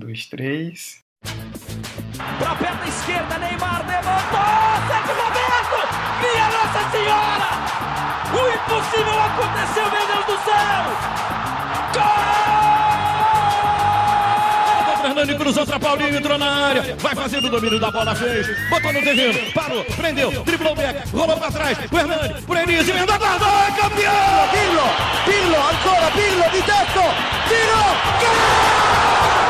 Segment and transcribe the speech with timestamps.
[0.00, 0.98] dois, três.
[1.22, 4.40] Pra perna esquerda, Neymar levantou!
[4.88, 5.78] Sete momento!
[6.20, 7.48] Minha Nossa Senhora!
[8.32, 10.82] O impossível aconteceu, meu Deus do céu!
[11.94, 12.30] Gol!
[15.02, 18.92] Fernando cruzou pra Paulinho, entrou na área, vai fazendo o domínio da bola, fez, botou
[18.92, 23.18] no terreno, parou, prendeu, driblou o back, rolou pra trás, o Hernani, por Elise, emenda
[23.18, 24.48] guarda, é campeão!
[24.50, 24.88] Pirlo,
[25.24, 27.02] Pirlo, ancora Pirlo di tetto,
[27.48, 27.82] tiro,
[28.20, 29.49] gol!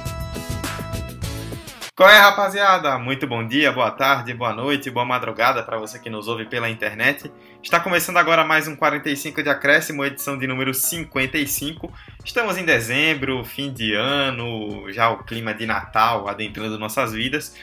[2.01, 2.97] Qual é, rapaziada?
[2.97, 6.67] Muito bom dia, boa tarde, boa noite, boa madrugada para você que nos ouve pela
[6.67, 7.31] internet.
[7.61, 11.93] Está começando agora mais um 45 de acréscimo, edição de número 55.
[12.25, 17.55] Estamos em dezembro, fim de ano, já o clima de Natal adentrando nossas vidas.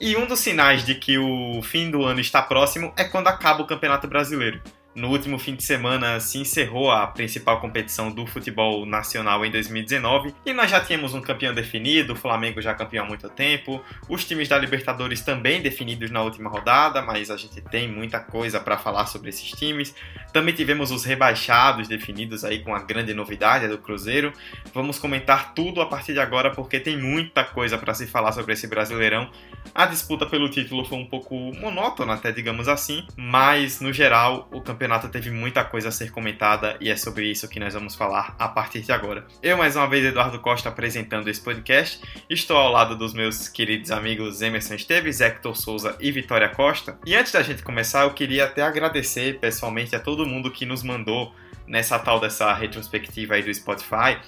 [0.00, 3.60] E um dos sinais de que o fim do ano está próximo é quando acaba
[3.60, 4.62] o Campeonato Brasileiro.
[4.94, 10.32] No último fim de semana se encerrou a principal competição do futebol nacional em 2019
[10.46, 14.24] e nós já tínhamos um campeão definido, o Flamengo já campeão há muito tempo, os
[14.24, 18.78] times da Libertadores também definidos na última rodada, mas a gente tem muita coisa para
[18.78, 19.92] falar sobre esses times.
[20.32, 24.32] Também tivemos os rebaixados definidos aí com a grande novidade do Cruzeiro.
[24.72, 28.52] Vamos comentar tudo a partir de agora porque tem muita coisa para se falar sobre
[28.52, 29.28] esse Brasileirão.
[29.74, 34.60] A disputa pelo título foi um pouco monótona, até digamos assim, mas no geral o
[34.60, 37.94] campeonato campeonato teve muita coisa a ser comentada e é sobre isso que nós vamos
[37.94, 39.26] falar a partir de agora.
[39.42, 42.02] Eu, mais uma vez, Eduardo Costa, apresentando esse podcast.
[42.28, 46.98] Estou ao lado dos meus queridos amigos Emerson Esteves, Hector Souza e Vitória Costa.
[47.06, 50.82] E antes da gente começar, eu queria até agradecer pessoalmente a todo mundo que nos
[50.82, 51.34] mandou
[51.66, 54.18] nessa tal dessa retrospectiva aí do Spotify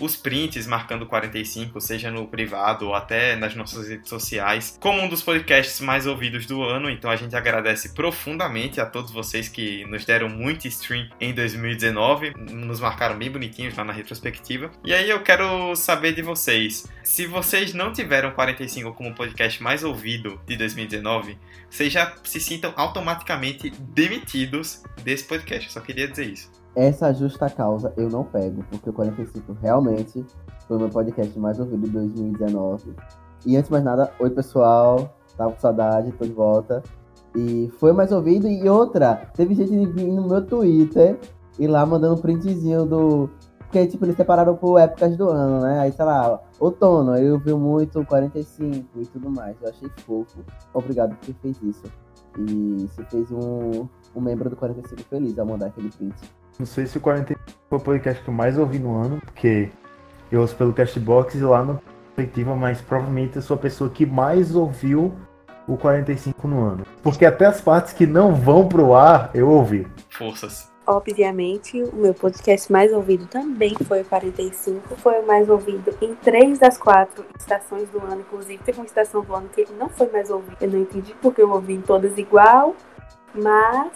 [0.00, 5.08] os prints marcando 45, seja no privado ou até nas nossas redes sociais, como um
[5.08, 6.90] dos podcasts mais ouvidos do ano.
[6.90, 12.34] Então a gente agradece profundamente a todos vocês que nos deram muito stream em 2019,
[12.50, 14.70] nos marcaram bem bonitinhos lá na retrospectiva.
[14.84, 19.84] E aí eu quero saber de vocês, se vocês não tiveram 45 como podcast mais
[19.84, 21.38] ouvido de 2019,
[21.70, 25.66] vocês já se sintam automaticamente demitidos desse podcast.
[25.66, 30.24] Eu só queria dizer isso essa justa causa eu não pego, porque o 45 realmente
[30.68, 32.94] foi o meu podcast mais ouvido de 2019.
[33.46, 36.82] E antes de mais nada, oi pessoal, tava com saudade, tô de volta.
[37.34, 38.46] E foi mais ouvido.
[38.46, 41.18] E outra, teve gente no meu Twitter
[41.58, 43.30] e lá mandando um printzinho do.
[43.58, 45.80] Porque, tipo, eles separaram por épocas do ano, né?
[45.80, 49.56] Aí, sei lá, outono, eu vi muito 45 e tudo mais.
[49.60, 50.38] Eu achei fofo.
[50.72, 51.82] Obrigado por ter feito isso.
[52.38, 56.14] E se fez um, um membro do 45 feliz ao mandar aquele print.
[56.58, 59.70] Não sei se o 45 foi o podcast que eu mais ouvi no ano, porque
[60.30, 61.80] eu ouço pelo Castbox e lá no
[62.16, 65.14] perspectiva, mas provavelmente eu sou a pessoa que mais ouviu
[65.68, 66.86] o 45 no ano.
[67.02, 69.86] Porque até as partes que não vão pro ar, eu ouvi.
[70.08, 70.70] Forças.
[70.86, 74.96] Obviamente, o meu podcast mais ouvido também foi o 45.
[74.96, 78.20] Foi o mais ouvido em três das quatro estações do ano.
[78.20, 80.56] Inclusive, teve uma estação do ano que ele não foi mais ouvido.
[80.60, 82.76] Eu não entendi porque eu ouvi em todas igual,
[83.34, 83.92] mas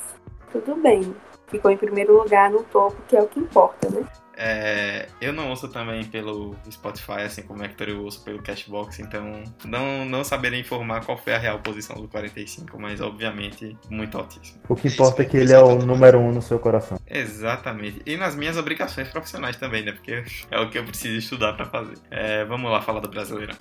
[0.52, 1.14] tudo bem
[1.50, 4.04] ficou em primeiro lugar no topo, que é o que importa, né?
[4.42, 8.98] É, eu não ouço também pelo Spotify, assim como o Hector, eu ouço pelo Cashbox,
[8.98, 14.16] então não, não saberia informar qual foi a real posição do 45, mas obviamente muito
[14.16, 14.58] altíssimo.
[14.66, 16.98] O que importa é que ele é o número um no seu coração.
[17.06, 18.00] Exatamente.
[18.06, 19.92] E nas minhas obrigações profissionais também, né?
[19.92, 21.98] Porque é o que eu preciso estudar para fazer.
[22.10, 23.56] É, vamos lá falar do Brasileirão.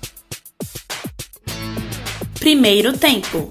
[2.39, 3.49] Primeiro tempo.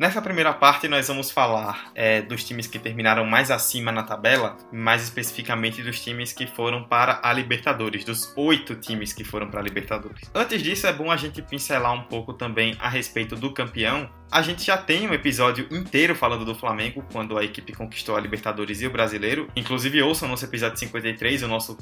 [0.00, 4.56] Nessa primeira parte, nós vamos falar é, dos times que terminaram mais acima na tabela,
[4.72, 9.60] mais especificamente dos times que foram para a Libertadores, dos oito times que foram para
[9.60, 10.30] a Libertadores.
[10.34, 14.08] Antes disso, é bom a gente pincelar um pouco também a respeito do campeão.
[14.32, 18.20] A gente já tem um episódio inteiro falando do Flamengo, quando a equipe conquistou a
[18.20, 19.48] Libertadores e o Brasileiro.
[19.54, 21.76] Inclusive, ouçam o nosso episódio 53, o nosso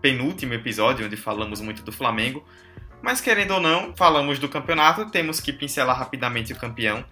[0.00, 2.46] penúltimo episódio, onde falamos muito do Flamengo.
[3.02, 7.04] Mas querendo ou não, falamos do campeonato, temos que pincelar rapidamente o campeão.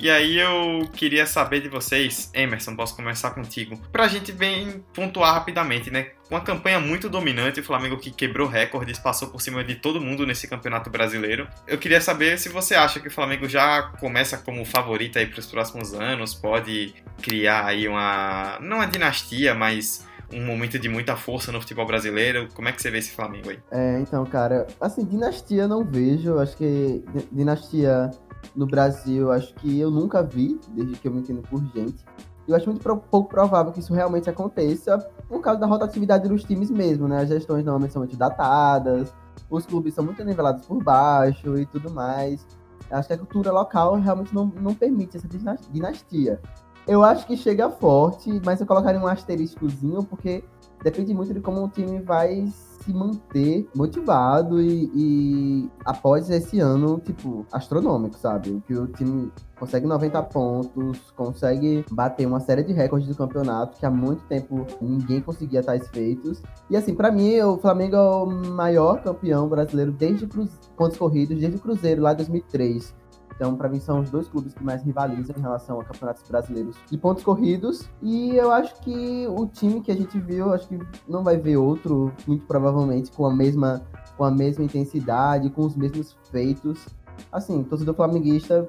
[0.00, 5.34] E aí eu queria saber de vocês, Emerson, posso começar contigo, pra gente bem pontuar
[5.34, 6.10] rapidamente, né?
[6.30, 10.24] Uma campanha muito dominante, o Flamengo que quebrou recordes, passou por cima de todo mundo
[10.24, 11.48] nesse campeonato brasileiro.
[11.66, 15.40] Eu queria saber se você acha que o Flamengo já começa como favorito aí para
[15.40, 21.16] os próximos anos, pode criar aí uma não uma dinastia, mas um momento de muita
[21.16, 22.48] força no futebol brasileiro.
[22.54, 23.58] Como é que você vê esse Flamengo aí?
[23.70, 26.38] É, então, cara, assim, dinastia não vejo.
[26.38, 27.02] Acho que
[27.32, 28.10] dinastia
[28.54, 32.04] no Brasil, acho que eu nunca vi, desde que eu me entendo por gente.
[32.46, 34.98] Eu acho muito pouco provável que isso realmente aconteça
[35.28, 37.20] por causa da rotatividade dos times mesmo, né?
[37.20, 39.12] As gestões normalmente são muito datadas,
[39.50, 42.46] os clubes são muito nivelados por baixo e tudo mais.
[42.90, 45.28] Acho que a cultura local realmente não, não permite essa
[45.70, 46.40] dinastia.
[46.86, 50.42] Eu acho que chega forte, mas eu colocaria um asteriscozinho, porque
[50.82, 57.00] depende muito de como o time vai se manter motivado e, e, após esse ano,
[57.00, 58.62] tipo, astronômico, sabe?
[58.66, 63.84] Que o time consegue 90 pontos, consegue bater uma série de recordes do campeonato que
[63.84, 66.42] há muito tempo ninguém conseguia tais feitos.
[66.70, 71.38] E assim, para mim, o Flamengo é o maior campeão brasileiro desde os pontos corridos,
[71.38, 72.94] desde o Cruzeiro lá em 2003.
[73.38, 76.76] Então, para mim, são os dois clubes que mais rivalizam em relação a campeonatos brasileiros
[76.90, 77.88] de pontos corridos.
[78.02, 80.76] E eu acho que o time que a gente viu, acho que
[81.08, 83.80] não vai ver outro, muito provavelmente, com a mesma,
[84.16, 86.88] com a mesma intensidade, com os mesmos feitos.
[87.30, 88.68] Assim, torcedor flamenguista,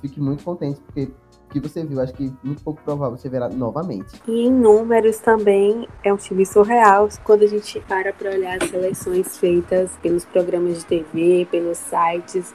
[0.00, 1.12] fique muito contente, porque
[1.48, 4.20] que você viu, acho que muito pouco provável você verá novamente.
[4.26, 8.68] E em números também é um time surreal quando a gente para para olhar as
[8.70, 12.54] seleções feitas pelos programas de TV, pelos sites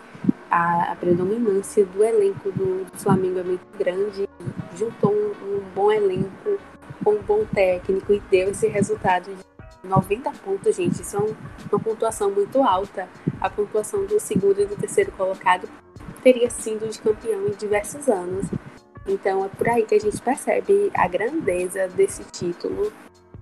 [0.53, 4.29] a, a predominância do elenco do, do, Flamengo é muito grande,
[4.77, 6.59] juntou um, um, bom elenco
[7.03, 11.01] com um bom técnico e deu esse resultado de 90 pontos, gente.
[11.01, 11.35] Isso é um,
[11.71, 13.09] uma pontuação muito alta.
[13.41, 15.67] A pontuação do segundo e do terceiro colocado
[16.21, 18.45] teria sido de campeão em diversos anos.
[19.07, 22.91] Então é por aí que a gente percebe a grandeza desse título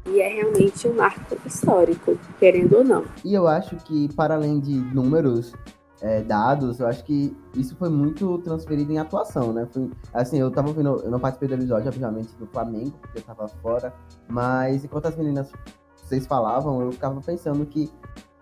[0.06, 3.06] e é realmente um marco histórico, querendo ou não.
[3.24, 5.54] E eu acho que, para além de números,
[6.02, 9.68] é, dados, eu acho que isso foi muito transferido em atuação, né?
[9.72, 13.24] Foi, assim, eu tava ouvindo, eu não participei do episódio, obviamente, do Flamengo, porque eu
[13.24, 13.94] tava fora,
[14.28, 15.52] mas enquanto as meninas,
[15.96, 17.92] vocês falavam, eu ficava pensando que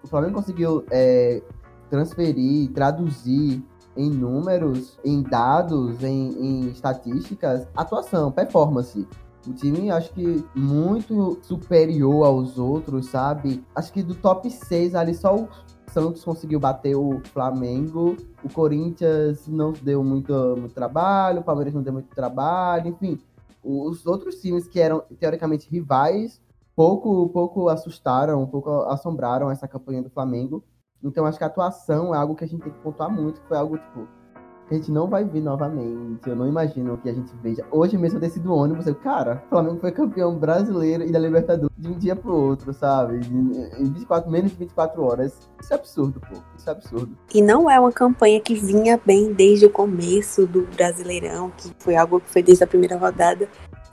[0.02, 1.42] o Flamengo conseguiu é,
[1.90, 3.62] transferir, traduzir
[4.00, 9.06] em números, em dados, em, em estatísticas, atuação, performance.
[9.46, 13.62] O time, acho que muito superior aos outros, sabe?
[13.76, 15.50] Acho que do top 6 ali, só o
[15.88, 21.84] Santos conseguiu bater o Flamengo, o Corinthians não deu muito, muito trabalho, o Palmeiras não
[21.84, 23.20] deu muito trabalho, enfim.
[23.62, 26.42] Os outros times que eram teoricamente rivais,
[26.74, 30.64] pouco, pouco assustaram, pouco assombraram essa campanha do Flamengo.
[31.04, 33.48] Então acho que a atuação é algo que a gente tem que pontuar muito, que
[33.48, 34.08] foi algo tipo
[34.70, 36.30] que a gente não vai ver novamente.
[36.30, 37.66] Eu não imagino que a gente veja.
[37.72, 41.18] Hoje mesmo eu desci do ônibus, eu, cara, o Flamengo foi campeão brasileiro e da
[41.18, 43.16] Libertadores de um dia pro outro, sabe?
[43.18, 45.50] Em 24, menos de 24 horas.
[45.60, 46.38] Isso é absurdo, pô.
[46.56, 47.18] Isso é absurdo.
[47.34, 51.96] E não é uma campanha que vinha bem desde o começo do Brasileirão, que foi
[51.96, 53.50] algo que foi desde a primeira rodada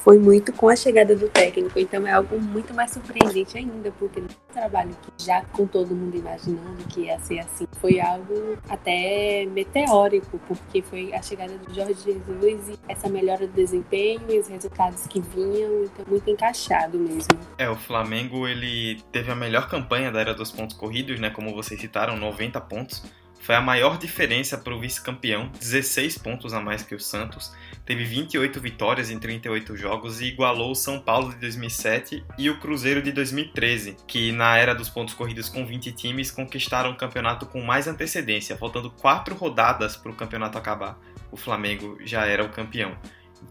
[0.06, 1.76] foi muito com a chegada do técnico.
[1.80, 6.16] Então é algo muito mais surpreendente ainda, porque o trabalho que já com todo mundo
[6.16, 11.96] imaginando que ia ser assim, foi algo até meteórico, porque foi a chegada do Jorge
[12.04, 17.36] Jesus e essa melhora do desempenho e os resultados que vinham, então muito encaixado mesmo.
[17.58, 21.30] É, o Flamengo ele teve a melhor campanha da era dos pontos corridos, né?
[21.30, 23.02] Como vocês citaram, 90 pontos.
[23.46, 27.54] Foi a maior diferença para o vice-campeão, 16 pontos a mais que o Santos
[27.84, 32.58] teve 28 vitórias em 38 jogos e igualou o São Paulo de 2007 e o
[32.58, 37.46] Cruzeiro de 2013, que na era dos pontos corridos com 20 times conquistaram o campeonato
[37.46, 40.98] com mais antecedência, faltando quatro rodadas para o campeonato acabar.
[41.30, 42.98] O Flamengo já era o campeão.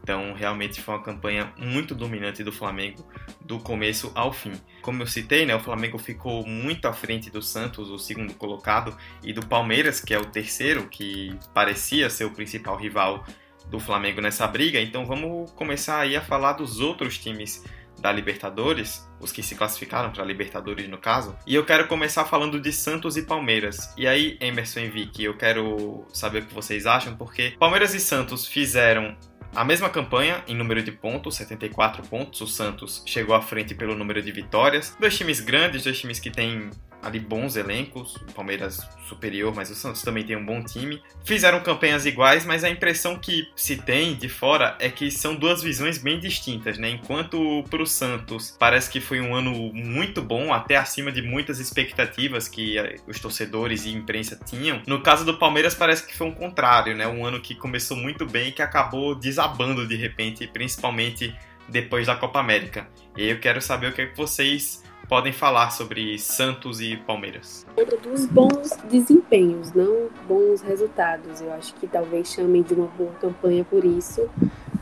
[0.02, 3.06] Então, realmente foi uma campanha muito dominante do Flamengo
[3.42, 4.54] do começo ao fim.
[4.82, 8.96] Como eu citei, né, o Flamengo ficou muito à frente do Santos, o segundo colocado,
[9.24, 13.26] e do Palmeiras, que é o terceiro, que parecia ser o principal rival
[13.70, 17.64] do Flamengo nessa briga, então vamos começar aí a falar dos outros times
[18.00, 21.36] da Libertadores, os que se classificaram para a Libertadores no caso.
[21.48, 23.94] E eu quero começar falando de Santos e Palmeiras.
[23.98, 28.00] E aí, Emerson e Vicky, eu quero saber o que vocês acham, porque Palmeiras e
[28.00, 29.18] Santos fizeram
[29.56, 32.42] a mesma campanha em número de pontos, 74 pontos.
[32.42, 34.96] O Santos chegou à frente pelo número de vitórias.
[35.00, 36.70] Dois times grandes, dois times que têm
[37.06, 41.02] ali bons elencos, o Palmeiras superior, mas o Santos também tem um bom time.
[41.24, 45.62] Fizeram campanhas iguais, mas a impressão que se tem de fora é que são duas
[45.62, 46.90] visões bem distintas, né?
[46.90, 51.60] Enquanto para o Santos parece que foi um ano muito bom, até acima de muitas
[51.60, 54.82] expectativas que eh, os torcedores e imprensa tinham.
[54.88, 57.08] No caso do Palmeiras parece que foi um contrário, né?
[57.08, 61.36] Um ano que começou muito bem e que acabou desabando de repente, principalmente
[61.68, 62.88] depois da Copa América.
[63.16, 67.66] E eu quero saber o que, é que vocês podem falar sobre Santos e Palmeiras?
[68.02, 71.42] Dos bons desempenhos, não bons resultados.
[71.42, 74.30] Eu acho que talvez chamem de uma boa campanha por isso.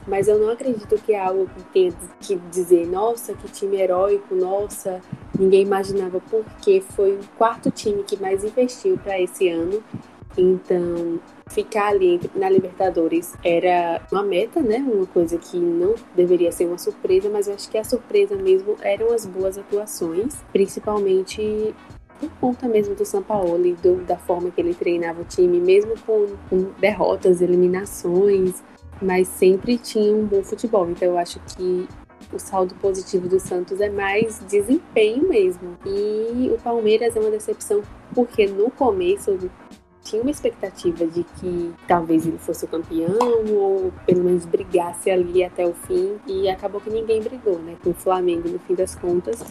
[0.06, 4.36] Mas eu não acredito que é algo que tenha que dizer, nossa, que time heróico,
[4.36, 5.00] nossa,
[5.38, 9.82] ninguém imaginava, porque foi o quarto time que mais investiu para esse ano
[10.38, 14.78] Então, ficar ali na Libertadores era uma meta, né?
[14.78, 18.76] Uma coisa que não deveria ser uma surpresa, mas eu acho que a surpresa mesmo
[18.82, 21.76] eram as boas atuações, principalmente
[22.20, 23.04] por conta mesmo do
[23.66, 28.64] e do, da forma que ele treinava o time, mesmo com, com derrotas, eliminações,
[29.02, 30.90] mas sempre tinha um bom futebol.
[30.90, 31.88] Então eu acho que
[32.32, 35.78] o saldo positivo do Santos é mais desempenho mesmo.
[35.86, 37.82] E o Palmeiras é uma decepção
[38.14, 39.38] porque no começo
[40.04, 43.18] tinha uma expectativa de que talvez ele fosse o campeão
[43.52, 47.92] ou pelo menos brigasse ali até o fim e acabou que ninguém brigou, né, com
[47.92, 49.42] o Flamengo no fim das contas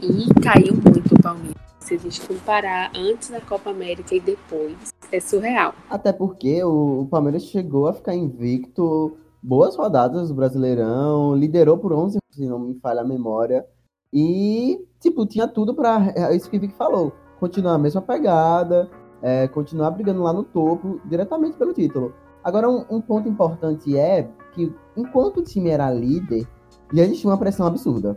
[0.00, 1.56] e caiu muito o Palmeiras.
[1.80, 4.76] Se a gente comparar antes da Copa América e depois,
[5.10, 5.74] é surreal.
[5.90, 12.18] Até porque o Palmeiras chegou a ficar invicto boas rodadas do Brasileirão, liderou por 11,
[12.30, 13.66] se não me falha a memória,
[14.12, 18.88] e, tipo, tinha tudo para é isso que o Vic falou, continuar a mesma pegada,
[19.22, 22.12] é, continuar brigando lá no topo, diretamente pelo título.
[22.42, 26.46] Agora, um, um, ponto importante é que, enquanto o time era líder,
[26.92, 28.16] já existia uma pressão absurda.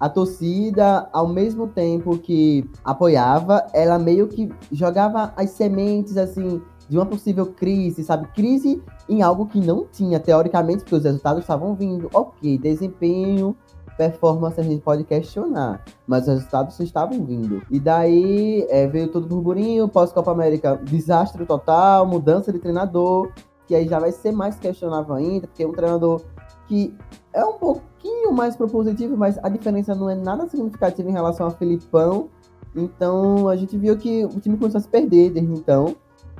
[0.00, 6.96] A torcida, ao mesmo tempo que apoiava, ela meio que jogava as sementes, assim, de
[6.96, 8.28] uma possível crise, sabe?
[8.28, 12.10] Crise em algo que não tinha, teoricamente, porque os resultados estavam vindo.
[12.12, 13.56] Ok, desempenho,
[13.96, 17.62] performance a gente pode questionar, mas os resultados estavam vindo.
[17.70, 23.32] E daí é, veio todo burburinho, pós-Copa América, desastre total, mudança de treinador,
[23.66, 26.22] que aí já vai ser mais questionável ainda, porque é um treinador
[26.68, 26.94] que
[27.32, 31.50] é um pouquinho mais propositivo, mas a diferença não é nada significativa em relação a
[31.50, 32.28] Felipão.
[32.74, 35.96] Então a gente viu que o time começou a se perder desde então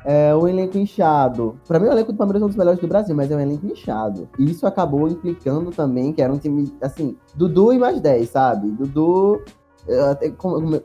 [0.07, 1.59] é, o elenco inchado.
[1.67, 3.41] Para mim, o elenco do Palmeiras é um dos melhores do Brasil, mas é um
[3.41, 4.29] elenco inchado.
[4.39, 8.71] E isso acabou implicando também que era um time, assim, Dudu e mais 10, sabe?
[8.71, 9.43] Dudu.
[9.89, 10.33] Eu, até,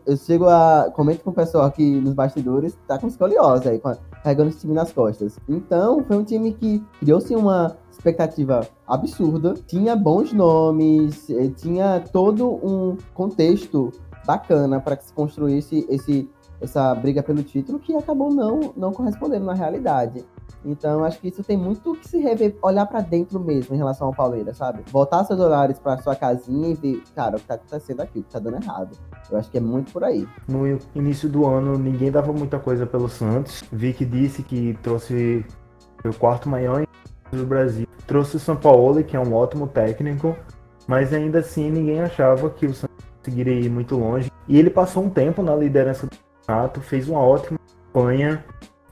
[0.05, 0.91] eu chego a.
[0.93, 3.79] Comento com o pessoal aqui nos bastidores, tá com escoliose aí,
[4.23, 5.39] carregando esse time nas costas.
[5.47, 12.47] Então, foi um time que criou-se uma expectativa absurda, tinha bons nomes, eh, tinha todo
[12.47, 13.91] um contexto
[14.25, 16.29] bacana para que se construísse esse
[16.61, 20.23] essa briga pelo título que acabou não, não correspondendo na realidade.
[20.63, 24.07] Então, acho que isso tem muito que se rever, olhar para dentro mesmo em relação
[24.07, 24.83] ao Palmeiras, sabe?
[24.91, 28.23] Voltar seus olhares para sua casinha e ver, cara, o que tá acontecendo aqui, o
[28.23, 28.95] que tá dando errado.
[29.29, 30.27] Eu acho que é muito por aí.
[30.47, 33.63] No início do ano, ninguém dava muita coisa pelo Santos.
[33.71, 35.43] Vi que disse que trouxe
[36.05, 36.85] o quarto maior
[37.31, 37.87] do Brasil.
[38.05, 40.35] Trouxe o São Paulo, que é um ótimo técnico,
[40.85, 44.29] mas ainda assim ninguém achava que o Santos conseguiria ir muito longe.
[44.47, 47.59] E ele passou um tempo na liderança do campeonato, fez uma ótima
[47.93, 48.43] campanha.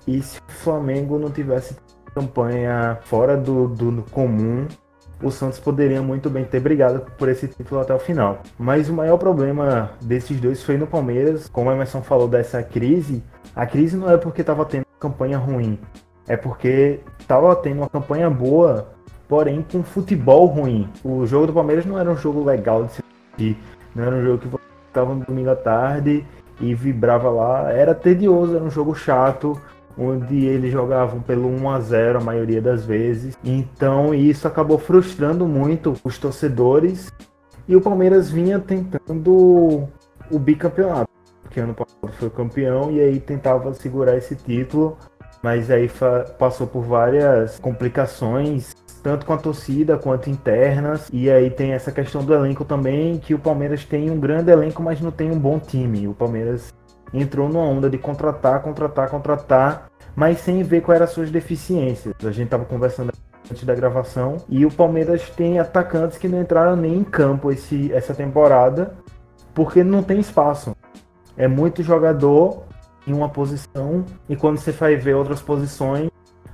[0.07, 1.75] E se o Flamengo não tivesse
[2.13, 4.67] campanha fora do, do comum,
[5.21, 8.41] o Santos poderia muito bem ter brigado por esse título até o final.
[8.57, 11.49] Mas o maior problema desses dois foi no Palmeiras.
[11.49, 13.23] Como a Emerson falou dessa crise,
[13.55, 15.79] a crise não é porque estava tendo campanha ruim,
[16.27, 18.89] é porque estava tendo uma campanha boa,
[19.27, 20.89] porém com futebol ruim.
[21.03, 23.57] O jogo do Palmeiras não era um jogo legal de se assistir,
[23.95, 26.25] não era um jogo que você estava no domingo à tarde
[26.59, 27.71] e vibrava lá.
[27.71, 29.59] Era tedioso, era um jogo chato,
[29.97, 33.37] onde eles jogavam pelo 1 a 0 a maioria das vezes.
[33.43, 37.11] Então isso acabou frustrando muito os torcedores
[37.67, 39.87] e o Palmeiras vinha tentando
[40.31, 41.09] o bicampeonato,
[41.43, 44.97] porque ano passado foi campeão e aí tentava segurar esse título,
[45.43, 45.89] mas aí
[46.37, 51.09] passou por várias complicações tanto com a torcida quanto internas.
[51.11, 54.81] E aí tem essa questão do elenco também, que o Palmeiras tem um grande elenco,
[54.81, 56.07] mas não tem um bom time.
[56.07, 56.73] O Palmeiras
[57.13, 62.13] entrou numa onda de contratar, contratar, contratar, mas sem ver quais eram as suas deficiências.
[62.23, 63.11] A gente estava conversando
[63.49, 67.91] antes da gravação e o Palmeiras tem atacantes que não entraram nem em campo esse,
[67.93, 68.93] essa temporada
[69.53, 70.75] porque não tem espaço.
[71.35, 72.63] É muito jogador
[73.07, 76.09] em uma posição e quando você vai ver outras posições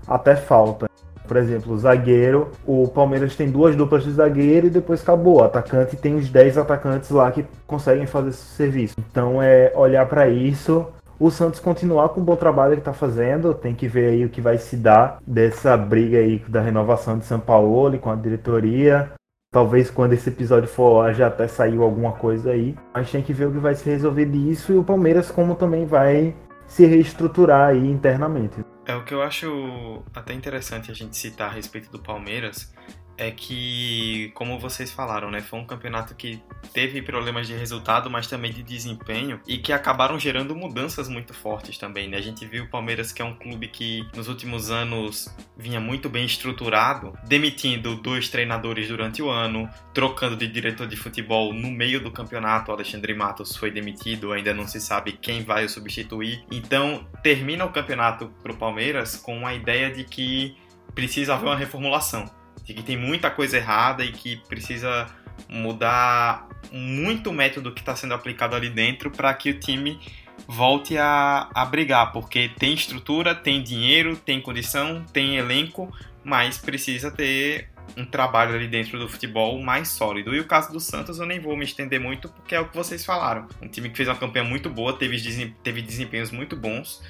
[0.07, 0.87] até falta.
[1.25, 5.37] Por exemplo, o zagueiro, o Palmeiras tem duas duplas de zagueiro e depois acabou.
[5.37, 8.95] O atacante tem os 10 atacantes lá que conseguem fazer esse serviço.
[9.11, 10.87] Então é olhar para isso.
[11.17, 14.29] O Santos continuar com o bom trabalho que está fazendo, tem que ver aí o
[14.29, 19.11] que vai se dar dessa briga aí da renovação de São Paulo com a diretoria.
[19.53, 22.75] Talvez quando esse episódio for lá já até saiu alguma coisa aí.
[22.93, 25.85] Mas tem que ver o que vai se resolver disso e o Palmeiras como também
[25.85, 26.35] vai
[26.67, 28.57] se reestruturar aí internamente.
[28.87, 32.73] É o que eu acho até interessante a gente citar a respeito do Palmeiras
[33.17, 36.41] é que, como vocês falaram, né, foi um campeonato que
[36.73, 41.77] teve problemas de resultado, mas também de desempenho e que acabaram gerando mudanças muito fortes
[41.77, 42.17] também, né?
[42.17, 46.09] A gente viu o Palmeiras que é um clube que nos últimos anos vinha muito
[46.09, 52.01] bem estruturado, demitindo dois treinadores durante o ano, trocando de diretor de futebol no meio
[52.01, 56.43] do campeonato, o Alexandre Matos foi demitido, ainda não se sabe quem vai o substituir.
[56.51, 60.57] Então, termina o campeonato para o Palmeiras com a ideia de que
[60.93, 62.29] precisa haver uma reformulação
[62.65, 65.07] de que tem muita coisa errada e que precisa
[65.47, 69.99] mudar muito o método que está sendo aplicado ali dentro para que o time
[70.47, 75.93] volte a, a brigar, porque tem estrutura, tem dinheiro, tem condição, tem elenco,
[76.23, 80.35] mas precisa ter um trabalho ali dentro do futebol mais sólido.
[80.35, 82.75] E o caso do Santos eu nem vou me estender muito, porque é o que
[82.75, 83.47] vocês falaram.
[83.61, 87.01] Um time que fez uma campanha muito boa, teve, teve desempenhos muito bons,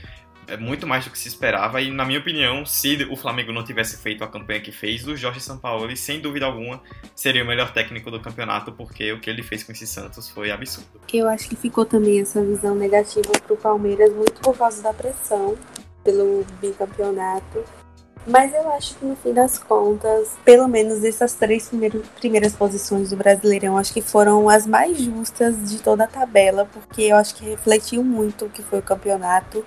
[0.47, 1.81] é muito mais do que se esperava.
[1.81, 5.15] E, na minha opinião, se o Flamengo não tivesse feito a campanha que fez, o
[5.15, 6.81] Jorge Sampaoli, sem dúvida alguma,
[7.15, 10.51] seria o melhor técnico do campeonato, porque o que ele fez com esse Santos foi
[10.51, 11.01] absurdo.
[11.13, 14.93] Eu acho que ficou também essa visão negativa para o Palmeiras, muito por causa da
[14.93, 15.57] pressão
[16.03, 17.63] pelo bicampeonato.
[18.27, 21.69] Mas eu acho que no fim das contas, pelo menos essas três
[22.19, 27.03] primeiras, posições do Brasileirão, acho que foram as mais justas de toda a tabela, porque
[27.03, 29.63] eu acho que refletiu muito o que foi o campeonato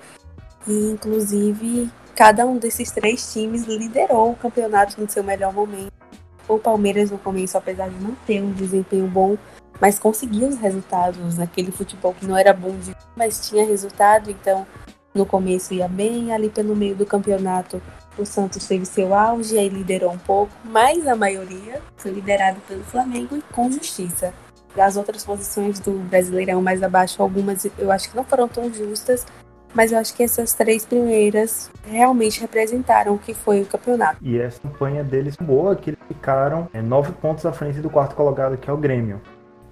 [0.69, 5.91] e, inclusive, cada um desses três times liderou o campeonato no seu melhor momento.
[6.47, 9.35] O Palmeiras, no começo, apesar de não ter um desempenho bom,
[9.81, 14.29] mas conseguia os resultados naquele futebol que não era bom, de, mas tinha resultado.
[14.29, 14.65] Então,
[15.13, 17.81] no começo ia bem, ali pelo meio do campeonato,
[18.17, 22.83] o Santos teve seu auge, aí liderou um pouco, mas a maioria foi liderado pelo
[22.83, 24.33] Flamengo e com justiça.
[24.77, 29.25] As outras posições do Brasileirão mais abaixo, algumas eu acho que não foram tão justas,
[29.73, 34.17] mas eu acho que essas três primeiras realmente representaram o que foi o campeonato.
[34.21, 38.15] E essa campanha deles boa, que eles ficaram é, nove pontos à frente do quarto
[38.15, 39.21] colocado, que é o Grêmio.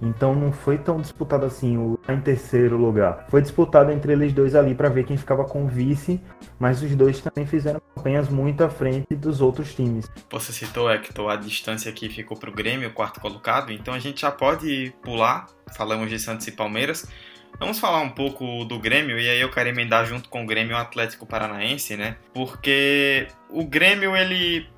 [0.00, 3.26] Então não foi tão disputado assim o em terceiro lugar.
[3.28, 6.20] Foi disputado entre eles dois ali para ver quem ficava com o vice,
[6.58, 10.08] mas os dois também fizeram campanhas muito à frente dos outros times.
[10.30, 13.98] Você citou, Hector, a distância que ficou para o Grêmio, o quarto colocado, então a
[13.98, 17.06] gente já pode pular, falamos de Santos e Palmeiras,
[17.58, 20.76] Vamos falar um pouco do Grêmio, e aí eu quero emendar junto com o Grêmio
[20.76, 22.16] o Atlético Paranaense, né?
[22.32, 24.68] Porque o Grêmio, ele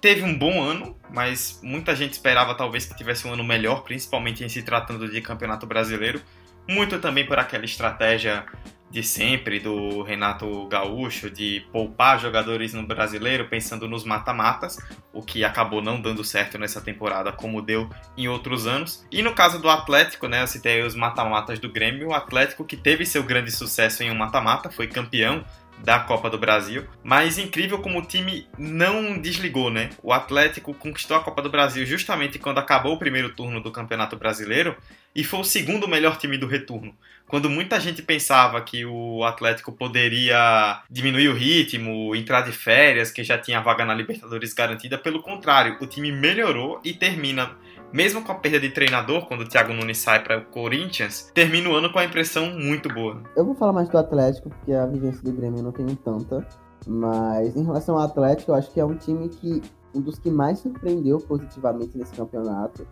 [0.00, 4.42] teve um bom ano, mas muita gente esperava talvez que tivesse um ano melhor, principalmente
[4.42, 6.22] em se tratando de Campeonato Brasileiro.
[6.68, 8.46] Muito também por aquela estratégia
[8.92, 14.78] de sempre do Renato Gaúcho de poupar jogadores no brasileiro pensando nos mata-matas,
[15.12, 19.06] o que acabou não dando certo nessa temporada como deu em outros anos.
[19.10, 22.76] E no caso do Atlético, né, eu citei os mata-matas do Grêmio, o Atlético que
[22.76, 25.42] teve seu grande sucesso em um mata-mata, foi campeão
[25.78, 26.84] da Copa do Brasil.
[27.02, 29.90] Mas incrível como o time não desligou, né?
[30.02, 34.16] O Atlético conquistou a Copa do Brasil justamente quando acabou o primeiro turno do Campeonato
[34.16, 34.76] Brasileiro
[35.14, 36.94] e foi o segundo melhor time do retorno.
[37.26, 43.24] Quando muita gente pensava que o Atlético poderia diminuir o ritmo, entrar de férias, que
[43.24, 47.56] já tinha vaga na Libertadores garantida, pelo contrário, o time melhorou e termina
[47.92, 51.68] mesmo com a perda de treinador, quando o Thiago Nunes sai para o Corinthians, termina
[51.68, 53.22] o ano com a impressão muito boa.
[53.36, 56.46] Eu vou falar mais do Atlético, porque a vivência do Grêmio eu não tenho tanta.
[56.86, 59.62] Mas em relação ao Atlético, eu acho que é um time que.
[59.94, 62.86] um dos que mais surpreendeu positivamente nesse campeonato.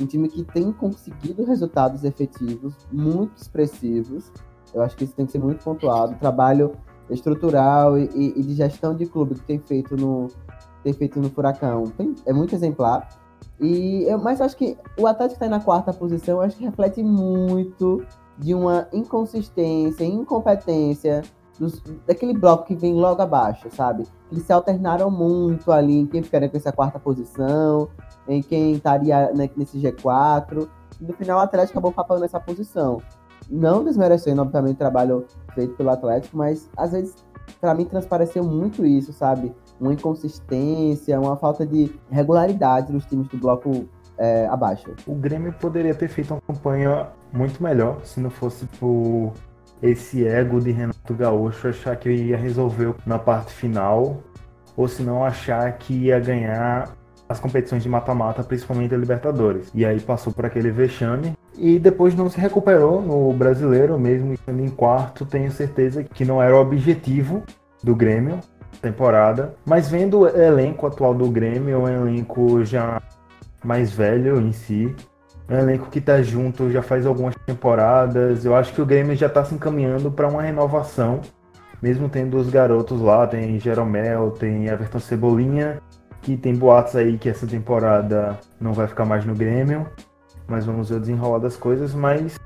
[0.00, 4.32] Um time que tem conseguido resultados efetivos, muito expressivos.
[4.72, 6.14] Eu acho que isso tem que ser muito pontuado.
[6.16, 6.72] Trabalho
[7.10, 10.28] estrutural e, e de gestão de clube que tem feito no,
[10.82, 13.08] tem feito no Furacão tem, é muito exemplar.
[13.60, 18.04] E eu, mas acho que o Atlético está na quarta posição, acho que reflete muito
[18.38, 21.22] de uma inconsistência, incompetência
[21.58, 24.04] dos, daquele bloco que vem logo abaixo, sabe?
[24.30, 27.88] Eles se alternaram muito ali em quem ficaria com essa quarta posição,
[28.26, 30.68] em quem estaria né, nesse G4.
[31.00, 33.00] E no final o Atlético acabou papando nessa posição.
[33.50, 37.14] Não desmerecendo, obviamente, o trabalho feito pelo Atlético, mas às vezes,
[37.60, 39.54] para mim, transpareceu muito isso, sabe?
[39.80, 44.94] Uma inconsistência, uma falta de regularidade nos times do bloco é, abaixo.
[45.06, 49.32] O Grêmio poderia ter feito uma campanha muito melhor se não fosse por
[49.82, 54.22] esse ego de Renato Gaúcho achar que ia resolver na parte final,
[54.76, 56.94] ou se não achar que ia ganhar
[57.28, 59.70] as competições de mata-mata, principalmente a Libertadores.
[59.74, 64.60] E aí passou por aquele vexame e depois não se recuperou no brasileiro, mesmo estando
[64.60, 67.42] em quarto, tenho certeza que não era o objetivo
[67.82, 68.38] do Grêmio
[68.80, 69.54] temporada.
[69.64, 73.00] Mas vendo o elenco atual do Grêmio, é um elenco já
[73.64, 74.94] mais velho em si.
[75.48, 78.44] É um elenco que tá junto já faz algumas temporadas.
[78.44, 81.20] Eu acho que o Grêmio já tá se encaminhando para uma renovação.
[81.82, 85.80] Mesmo tendo os garotos lá, tem Jeromel, tem Everton Cebolinha.
[86.22, 89.88] que tem boatos aí que essa temporada não vai ficar mais no Grêmio,
[90.46, 92.38] mas vamos ver o desenrolar das coisas, mas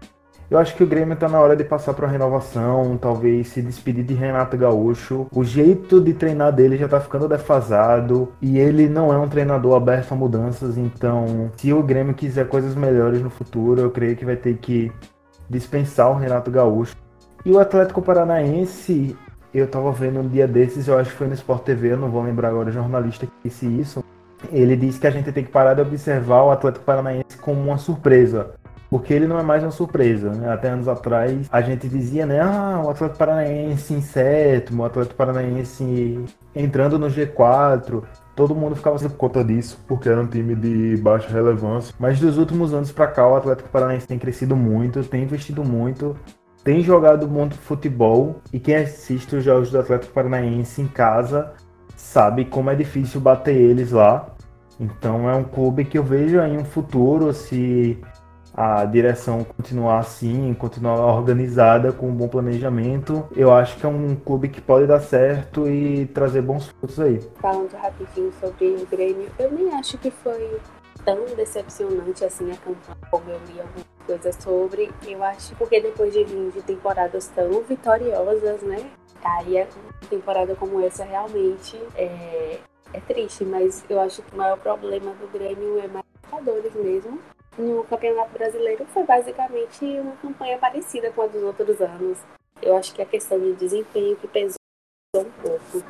[0.48, 4.04] eu acho que o Grêmio está na hora de passar para renovação, talvez se despedir
[4.04, 5.26] de Renato Gaúcho.
[5.34, 9.74] O jeito de treinar dele já está ficando defasado e ele não é um treinador
[9.74, 14.24] aberto a mudanças, então se o Grêmio quiser coisas melhores no futuro, eu creio que
[14.24, 14.92] vai ter que
[15.50, 16.94] dispensar o Renato Gaúcho.
[17.44, 19.16] E o Atlético Paranaense,
[19.52, 22.10] eu tava vendo um dia desses, eu acho que foi no Sport TV, eu não
[22.10, 24.04] vou lembrar agora o jornalista que disse isso.
[24.52, 27.78] Ele disse que a gente tem que parar de observar o Atlético Paranaense como uma
[27.78, 28.50] surpresa
[28.90, 30.30] porque ele não é mais uma surpresa.
[30.30, 30.52] Né?
[30.52, 32.40] Até anos atrás a gente dizia, né?
[32.40, 38.02] Ah, o Atlético Paranaense em sétimo, o Atlético Paranaense entrando no G4.
[38.34, 41.94] Todo mundo ficava por conta disso, porque era um time de baixa relevância.
[41.98, 46.14] Mas dos últimos anos para cá, o Atlético Paranaense tem crescido muito, tem investido muito,
[46.62, 48.42] tem jogado muito futebol.
[48.52, 51.54] E quem assiste os jogos do Atlético Paranaense em casa
[51.96, 54.28] sabe como é difícil bater eles lá.
[54.78, 57.98] Então é um clube que eu vejo aí um futuro se
[58.56, 64.16] a direção continuar assim, continuar organizada, com um bom planejamento, eu acho que é um
[64.16, 67.20] clube que pode dar certo e trazer bons frutos aí.
[67.38, 70.58] Falando rapidinho sobre o Grêmio, eu nem acho que foi
[71.04, 74.90] tão decepcionante assim a campanha, como eu li algumas coisas sobre.
[75.06, 78.90] Eu acho porque depois de vir de temporadas tão vitoriosas, né?
[79.22, 82.58] Aí uma temporada como essa realmente é,
[82.94, 87.18] é triste, mas eu acho que o maior problema do Grêmio é mais jogadores mesmo
[87.58, 92.18] no Campeonato Brasileiro foi basicamente uma campanha parecida com a dos outros anos.
[92.62, 94.56] Eu acho que a questão de desempenho que pesou
[95.14, 95.84] um pouco.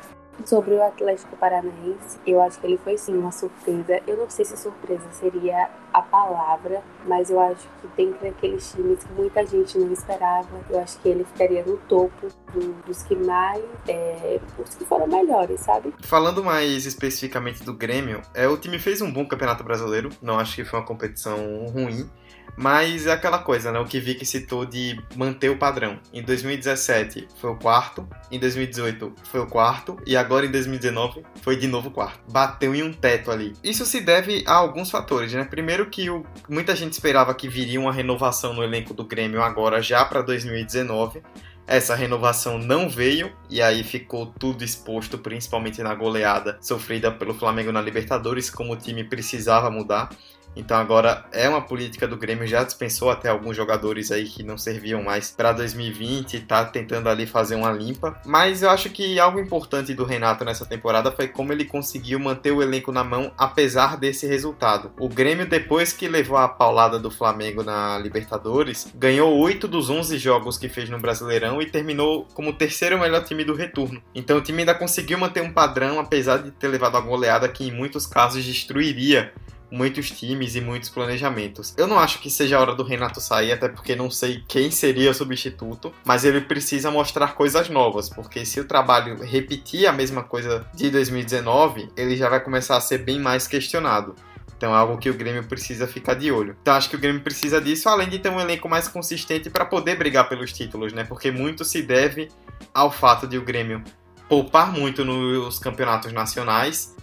[0.45, 4.01] Sobre o Atlético Paranaense, eu acho que ele foi sim uma surpresa.
[4.05, 9.03] Eu não sei se surpresa seria a palavra, mas eu acho que dentre aqueles times
[9.03, 13.15] que muita gente não esperava, eu acho que ele ficaria no topo do, dos que
[13.15, 15.93] mais, é, os que foram melhores, sabe?
[16.01, 20.55] Falando mais especificamente do Grêmio, é, o time fez um bom campeonato brasileiro, não acho
[20.55, 22.09] que foi uma competição ruim.
[22.57, 23.79] Mas é aquela coisa, né?
[23.79, 25.99] O que Vicky citou de manter o padrão.
[26.11, 31.55] Em 2017 foi o quarto, em 2018 foi o quarto e agora em 2019 foi
[31.55, 32.19] de novo o quarto.
[32.31, 33.53] Bateu em um teto ali.
[33.63, 35.43] Isso se deve a alguns fatores, né?
[35.45, 39.79] Primeiro que o, muita gente esperava que viria uma renovação no elenco do Grêmio agora
[39.79, 41.21] já para 2019.
[41.67, 47.73] Essa renovação não veio e aí ficou tudo exposto, principalmente na goleada sofrida pelo Flamengo
[47.73, 50.09] na Libertadores, como o time precisava mudar.
[50.55, 54.57] Então agora é uma política do Grêmio, já dispensou até alguns jogadores aí que não
[54.57, 58.19] serviam mais para 2020 e tá tentando ali fazer uma limpa.
[58.25, 62.51] Mas eu acho que algo importante do Renato nessa temporada foi como ele conseguiu manter
[62.51, 64.91] o elenco na mão apesar desse resultado.
[64.99, 70.17] O Grêmio, depois que levou a paulada do Flamengo na Libertadores, ganhou 8 dos 11
[70.17, 74.01] jogos que fez no Brasileirão e terminou como o terceiro melhor time do retorno.
[74.15, 77.67] Então o time ainda conseguiu manter um padrão, apesar de ter levado a goleada que
[77.67, 79.33] em muitos casos destruiria
[79.71, 81.73] muitos times e muitos planejamentos.
[81.77, 84.71] Eu não acho que seja a hora do Renato sair, até porque não sei quem
[84.71, 89.91] seria o substituto, mas ele precisa mostrar coisas novas, porque se o trabalho repetir a
[89.91, 94.15] mesma coisa de 2019, ele já vai começar a ser bem mais questionado.
[94.57, 96.57] Então é algo que o Grêmio precisa ficar de olho.
[96.61, 99.65] Então acho que o Grêmio precisa disso, além de ter um elenco mais consistente para
[99.65, 101.03] poder brigar pelos títulos, né?
[101.03, 102.29] Porque muito se deve
[102.73, 103.83] ao fato de o Grêmio
[104.29, 106.95] poupar muito nos campeonatos nacionais,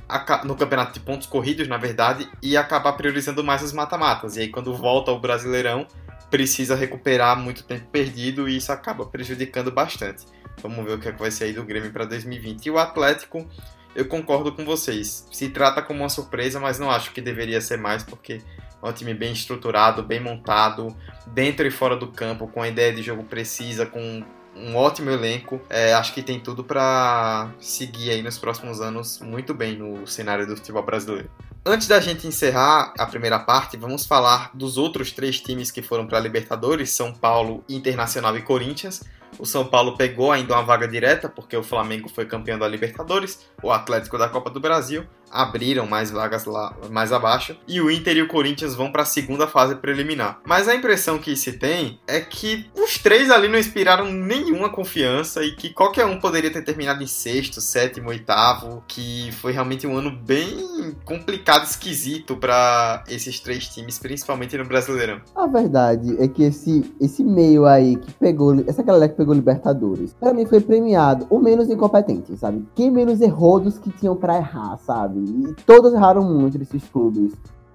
[0.44, 4.36] no campeonato de pontos corridos, na verdade, e acabar priorizando mais os mata-matas.
[4.36, 5.86] E aí, quando volta ao Brasileirão,
[6.30, 10.26] precisa recuperar muito tempo perdido e isso acaba prejudicando bastante.
[10.62, 12.66] Vamos ver o que, é que vai ser aí do Grêmio para 2020.
[12.66, 13.48] E o Atlético,
[13.94, 15.26] eu concordo com vocês.
[15.32, 18.42] Se trata como uma surpresa, mas não acho que deveria ser mais, porque
[18.82, 20.94] é um time bem estruturado, bem montado,
[21.28, 24.24] dentro e fora do campo, com a ideia de jogo precisa, com
[24.56, 25.60] um ótimo elenco.
[25.68, 30.46] É, acho que tem tudo para seguir aí nos próximos anos muito bem no cenário
[30.46, 31.30] do futebol brasileiro.
[31.66, 36.06] Antes da gente encerrar a primeira parte, vamos falar dos outros três times que foram
[36.06, 39.02] para a Libertadores: São Paulo, Internacional e Corinthians.
[39.38, 43.40] O São Paulo pegou ainda uma vaga direta, porque o Flamengo foi campeão da Libertadores,
[43.62, 48.16] o Atlético da Copa do Brasil, abriram mais vagas lá mais abaixo, e o Inter
[48.16, 50.40] e o Corinthians vão para a segunda fase preliminar.
[50.46, 55.42] Mas a impressão que se tem é que os três ali não inspiraram nenhuma confiança
[55.42, 59.96] e que qualquer um poderia ter terminado em sexto, sétimo, oitavo, que foi realmente um
[59.96, 60.73] ano bem
[61.04, 65.20] complicado, esquisito para esses três times, principalmente no Brasileirão.
[65.34, 70.12] A verdade é que esse, esse meio aí que pegou, essa galera que pegou Libertadores,
[70.14, 72.66] para mim foi premiado o menos incompetente, sabe?
[72.74, 75.20] Quem menos errou dos que tinham para errar, sabe?
[75.20, 77.32] E todos erraram muito esses clubes.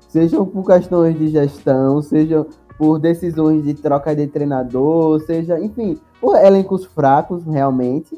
[0.08, 6.38] Sejam por questões de gestão, sejam por decisões de troca de treinador, seja, enfim, por
[6.38, 8.18] elencos fracos, realmente.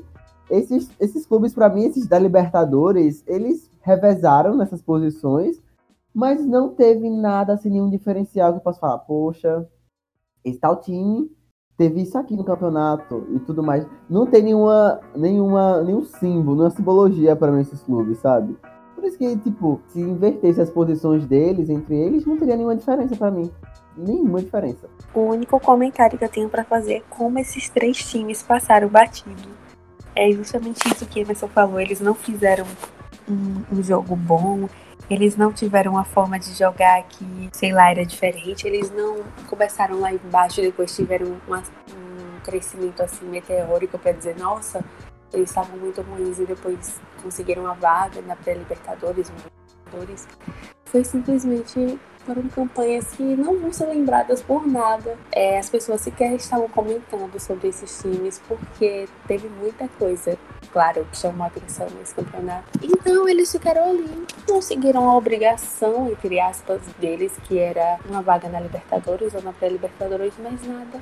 [0.49, 5.61] Esses, esses clubes, para mim, esses da Libertadores, eles revezaram nessas posições,
[6.13, 9.67] mas não teve nada assim, nenhum diferencial que eu possa falar, poxa,
[10.43, 11.29] esse tal time
[11.77, 13.85] teve isso aqui no campeonato e tudo mais.
[14.09, 18.55] Não tem nenhuma, nenhuma, nenhum símbolo, nenhuma simbologia para mim esses clubes, sabe?
[18.93, 23.15] Por isso que, tipo, se invertesse as posições deles entre eles, não teria nenhuma diferença
[23.15, 23.49] para mim.
[23.97, 24.87] Nenhuma diferença.
[25.13, 29.49] O único comentário que eu tenho para fazer é como esses três times passaram batido.
[30.15, 31.79] É justamente isso que Emerson falou.
[31.79, 32.65] Eles não fizeram
[33.31, 34.67] um, um jogo bom,
[35.09, 38.67] eles não tiveram uma forma de jogar que, sei lá, era diferente.
[38.67, 44.37] Eles não começaram lá embaixo e depois tiveram uma, um crescimento assim meteórico para dizer,
[44.37, 44.83] nossa,
[45.33, 50.27] eles estavam muito ruins e depois conseguiram a vaga na pré-libertadores, libertadores.
[50.85, 55.17] Foi simplesmente foram campanhas que não vão ser lembradas por nada.
[55.31, 60.37] É, as pessoas sequer estavam comentando sobre esses times porque teve muita coisa,
[60.71, 62.65] claro, que chamou a atenção nesse campeonato.
[62.81, 68.59] Então eles ficaram ali, conseguiram a obrigação, entre aspas, deles, que era uma vaga na
[68.59, 70.99] Libertadores ou na pré-Libertadores, mas nada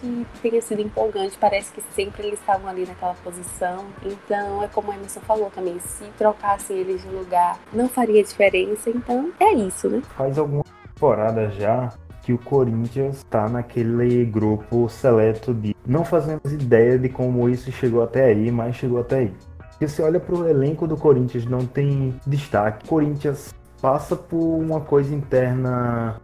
[0.00, 1.36] que tenha sido empolgante.
[1.38, 3.86] Parece que sempre eles estavam ali naquela posição.
[4.04, 8.90] Então, é como a Emerson falou também: se trocassem eles de lugar, não faria diferença.
[8.90, 10.02] Então, é isso, né?
[10.16, 11.92] Faz algumas temporadas já
[12.28, 18.02] que o Corinthians está naquele grupo seleto de não fazemos ideia de como isso chegou
[18.02, 19.32] até aí, mas chegou até aí.
[19.56, 22.84] Porque você olha para o elenco do Corinthians, não tem destaque.
[22.84, 26.20] O Corinthians passa por uma coisa interna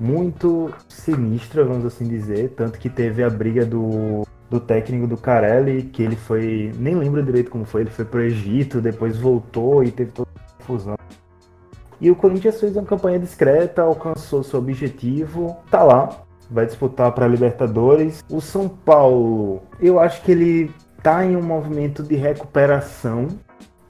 [0.00, 2.54] muito sinistra, vamos assim dizer.
[2.56, 6.72] Tanto que teve a briga do, do técnico do Carelli, que ele foi.
[6.76, 10.56] Nem lembro direito como foi, ele foi pro Egito, depois voltou e teve toda a
[10.56, 10.96] confusão.
[12.04, 16.10] E o Corinthians fez uma campanha discreta, alcançou seu objetivo, tá lá,
[16.50, 18.22] vai disputar para Libertadores.
[18.30, 20.70] O São Paulo, eu acho que ele
[21.02, 23.28] tá em um movimento de recuperação.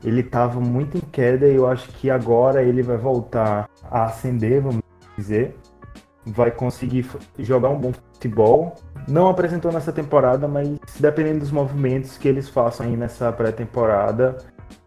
[0.05, 4.63] Ele estava muito em queda e eu acho que agora ele vai voltar a ascender,
[4.63, 4.81] vamos
[5.19, 5.57] dizer
[6.27, 7.07] vai conseguir
[7.39, 8.77] jogar um bom futebol.
[9.09, 14.39] Não apresentou nessa temporada, mas dependendo dos movimentos que eles façam aí nessa pré-temporada,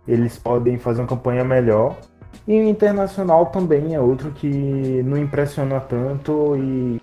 [0.07, 1.95] eles podem fazer uma campanha melhor.
[2.47, 4.47] E o Internacional também é outro que
[5.03, 7.01] não impressiona tanto e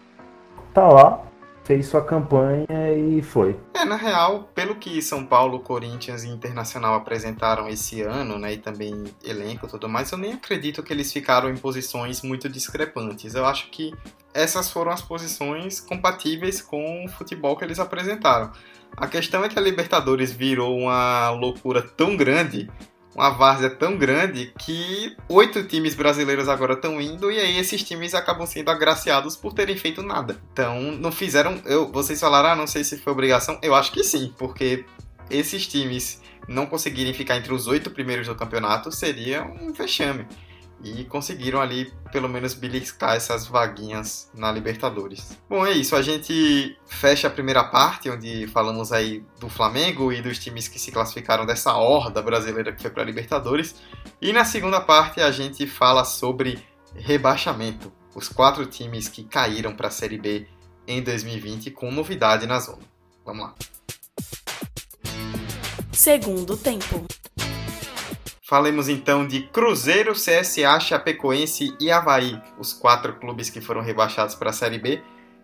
[0.72, 1.22] tá lá,
[1.64, 3.54] fez sua campanha e foi.
[3.74, 8.57] É, na real, pelo que São Paulo, Corinthians e Internacional apresentaram esse ano, né, e
[8.57, 13.35] também elenco e tudo mais, eu nem acredito que eles ficaram em posições muito discrepantes.
[13.35, 13.92] Eu acho que
[14.33, 18.50] essas foram as posições compatíveis com o futebol que eles apresentaram.
[18.96, 22.70] A questão é que a Libertadores virou uma loucura tão grande
[23.14, 28.14] uma várzea tão grande que oito times brasileiros agora estão indo e aí esses times
[28.14, 30.40] acabam sendo agraciados por terem feito nada.
[30.53, 31.61] Então, não fizeram.
[31.64, 33.59] Eu, vocês falaram, ah, não sei se foi obrigação.
[33.62, 34.85] Eu acho que sim, porque
[35.31, 40.27] esses times não conseguirem ficar entre os oito primeiros do campeonato seria um vexame
[40.82, 45.38] e conseguiram ali pelo menos beliscar essas vaguinhas na Libertadores.
[45.48, 50.20] Bom, é isso, a gente fecha a primeira parte onde falamos aí do Flamengo e
[50.20, 53.74] dos times que se classificaram dessa horda brasileira que foi para a Libertadores.
[54.20, 56.62] E na segunda parte a gente fala sobre
[56.94, 60.46] rebaixamento, os quatro times que caíram para a Série B
[60.87, 62.82] em 2020 com novidade na zona.
[63.24, 63.54] Vamos lá.
[65.92, 67.06] Segundo tempo.
[68.54, 74.50] Falemos então de Cruzeiro, CSA, Chapecoense e Havaí, os quatro clubes que foram rebaixados para
[74.50, 75.02] a Série B.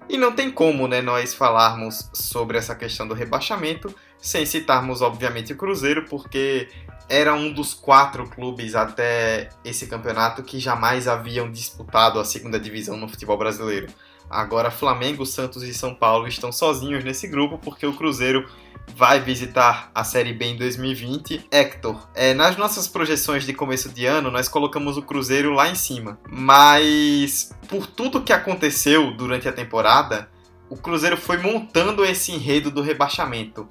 [0.09, 5.53] E não tem como né, nós falarmos sobre essa questão do rebaixamento sem citarmos, obviamente,
[5.53, 6.69] o Cruzeiro, porque
[7.09, 12.97] era um dos quatro clubes até esse campeonato que jamais haviam disputado a segunda divisão
[12.97, 13.89] no futebol brasileiro.
[14.31, 18.49] Agora, Flamengo, Santos e São Paulo estão sozinhos nesse grupo porque o Cruzeiro
[18.97, 21.47] vai visitar a Série B em 2020.
[21.51, 25.75] Hector, é, nas nossas projeções de começo de ano, nós colocamos o Cruzeiro lá em
[25.75, 26.19] cima.
[26.31, 30.29] Mas por tudo que aconteceu durante a temporada,
[30.69, 33.69] o Cruzeiro foi montando esse enredo do rebaixamento.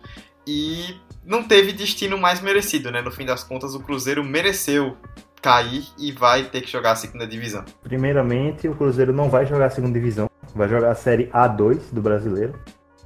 [0.47, 3.01] E não teve destino mais merecido, né?
[3.01, 4.97] No fim das contas, o Cruzeiro mereceu
[5.41, 7.63] cair e vai ter que jogar a segunda divisão.
[7.83, 12.01] Primeiramente, o Cruzeiro não vai jogar a segunda divisão, vai jogar a Série A2 do
[12.01, 12.53] Brasileiro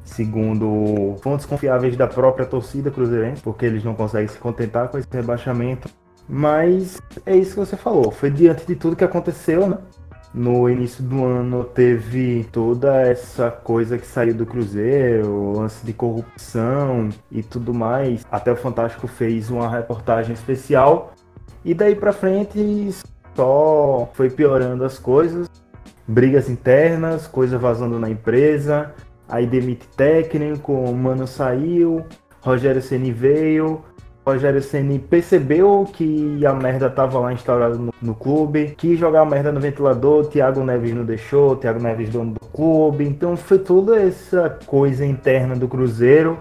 [0.03, 5.07] segundo fontes confiáveis da própria torcida cruzeirense, porque eles não conseguem se contentar com esse
[5.11, 5.89] rebaixamento.
[6.27, 9.77] Mas é isso que você falou, foi diante de tudo que aconteceu, né?
[10.33, 17.09] No início do ano teve toda essa coisa que saiu do Cruzeiro, lance de corrupção
[17.31, 18.25] e tudo mais.
[18.31, 21.13] Até o Fantástico fez uma reportagem especial.
[21.63, 22.89] E daí pra frente
[23.35, 25.47] só foi piorando as coisas.
[26.07, 28.91] Brigas internas, coisa vazando na empresa,
[29.33, 32.05] aí demite técnico, o Mano saiu,
[32.39, 33.81] Rogério Ceni veio,
[34.23, 39.25] Rogério Ceni percebeu que a merda tava lá instaurada no, no, clube, quis jogar a
[39.25, 43.05] merda no ventilador, Thiago Neves não deixou, Thiago Neves dono do clube.
[43.05, 46.37] Então foi toda essa coisa interna do Cruzeiro,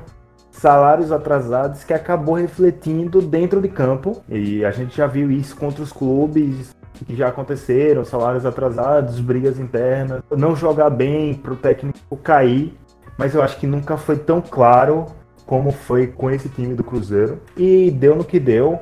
[0.50, 4.22] salários atrasados que acabou refletindo dentro de campo.
[4.28, 6.74] E a gente já viu isso contra os clubes
[7.06, 12.74] que já aconteceram, salários atrasados, brigas internas, não jogar bem para o técnico cair.
[13.16, 15.06] Mas eu acho que nunca foi tão claro
[15.46, 17.40] como foi com esse time do Cruzeiro.
[17.56, 18.78] E deu no que deu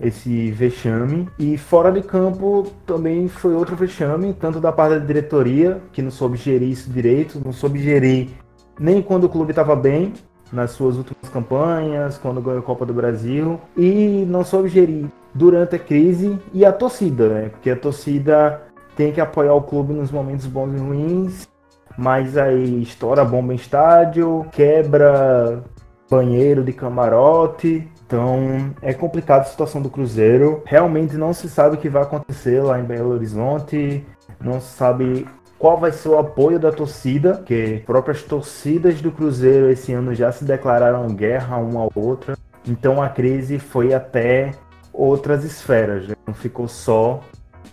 [0.00, 1.28] esse vexame.
[1.38, 6.10] E fora de campo também foi outro vexame, tanto da parte da diretoria, que não
[6.10, 8.30] soube gerir isso direito, não soube gerir
[8.78, 10.12] nem quando o clube estava bem,
[10.52, 15.76] nas suas últimas campanhas, quando ganhou a Copa do Brasil, e não soube gerir durante
[15.76, 17.48] a crise e a torcida, né?
[17.48, 18.60] Porque a torcida
[18.94, 21.48] tem que apoiar o clube nos momentos bons e ruins,
[21.96, 25.62] mas aí estoura bomba em estádio, quebra
[26.10, 27.88] banheiro de camarote.
[28.06, 30.62] Então é complicada a situação do Cruzeiro.
[30.66, 34.04] Realmente não se sabe o que vai acontecer lá em Belo Horizonte.
[34.38, 35.26] Não se sabe
[35.58, 40.30] qual vai ser o apoio da torcida, que próprias torcidas do Cruzeiro esse ano já
[40.32, 42.36] se declararam guerra uma à outra.
[42.66, 44.50] Então a crise foi até
[44.92, 46.14] outras esferas, né?
[46.26, 47.20] não ficou só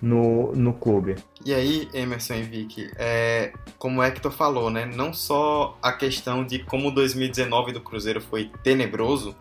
[0.02, 1.16] no, no clube.
[1.45, 4.86] E aí, Emerson e Vicky, é, como é que tu falou, né?
[4.86, 9.36] Não só a questão de como 2019 do Cruzeiro foi tenebroso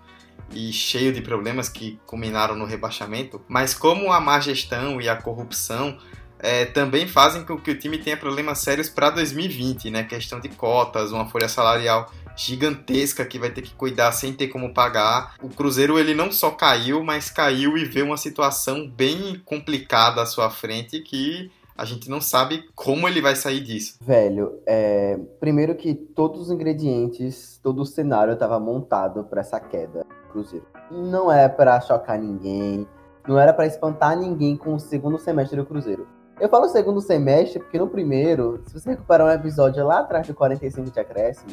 [0.53, 5.17] e cheio de problemas que culminaram no rebaixamento, mas como a má gestão e a
[5.17, 5.99] corrupção
[6.39, 10.05] é, também fazem com que o time tenha problemas sérios para 2020, né?
[10.05, 14.73] Questão de cotas, uma folha salarial gigantesca que vai ter que cuidar sem ter como
[14.73, 15.35] pagar.
[15.43, 20.27] O Cruzeiro ele não só caiu, mas caiu e vê uma situação bem complicada à
[20.27, 23.97] sua frente que a gente não sabe como ele vai sair disso.
[24.01, 25.17] Velho, é...
[25.39, 30.67] primeiro que todos os ingredientes, todo o cenário estava montado para essa queda do Cruzeiro.
[30.91, 32.85] Não é para chocar ninguém,
[33.29, 36.09] não era para espantar ninguém com o segundo semestre do Cruzeiro.
[36.41, 40.35] Eu falo segundo semestre porque no primeiro, se você recuperar um episódio lá atrás do
[40.35, 41.53] 45 de acréscimo,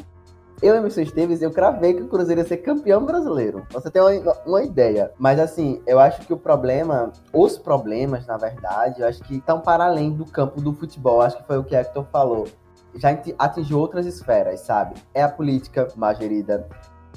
[0.61, 3.65] eu Emerson Esteves, eu cravei que o Cruzeiro ia ser campeão brasileiro.
[3.71, 5.11] Você tem uma, uma, ideia.
[5.17, 9.59] Mas assim, eu acho que o problema, os problemas, na verdade, eu acho que estão
[9.59, 11.21] para além do campo do futebol.
[11.21, 12.47] Acho que foi o que Hector falou.
[12.95, 14.95] Já atingiu outras esferas, sabe?
[15.13, 16.65] É a política má gerida,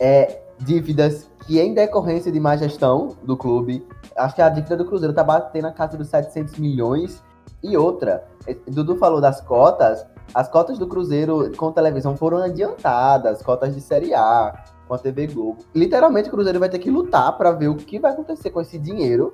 [0.00, 4.84] é dívidas que em decorrência de má gestão do clube, acho que a dívida do
[4.84, 7.22] Cruzeiro tá batendo na casa dos 700 milhões.
[7.62, 8.24] E outra,
[8.66, 14.14] Dudu falou das cotas, as cotas do Cruzeiro com televisão foram adiantadas, cotas de Série
[14.14, 15.58] A, com a TV Globo.
[15.74, 18.78] Literalmente o Cruzeiro vai ter que lutar para ver o que vai acontecer com esse
[18.78, 19.32] dinheiro.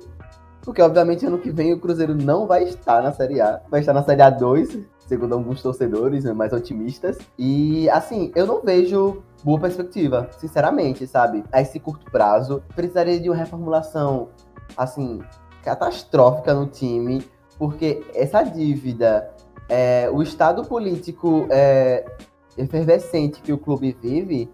[0.62, 3.92] Porque, obviamente, ano que vem o Cruzeiro não vai estar na Série A, vai estar
[3.92, 7.18] na Série A2, segundo alguns torcedores né, mais otimistas.
[7.38, 11.44] E, assim, eu não vejo boa perspectiva, sinceramente, sabe?
[11.52, 14.30] A esse curto prazo, precisaria de uma reformulação,
[14.74, 15.20] assim,
[15.62, 17.22] catastrófica no time,
[17.58, 19.33] porque essa dívida
[19.68, 22.04] é, o estado político é,
[22.56, 24.50] efervescente que o clube vive,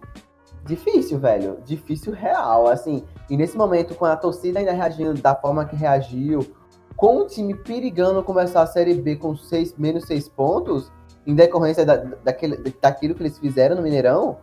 [0.65, 1.59] difícil, velho.
[1.65, 3.05] Difícil real, assim.
[3.29, 6.47] E nesse momento, com a torcida ainda reagindo da forma que reagiu,
[6.97, 10.93] com o time perigando começar a Série B com seis, menos seis pontos,
[11.27, 14.39] em decorrência da, daquele, daquilo que eles fizeram no Mineirão,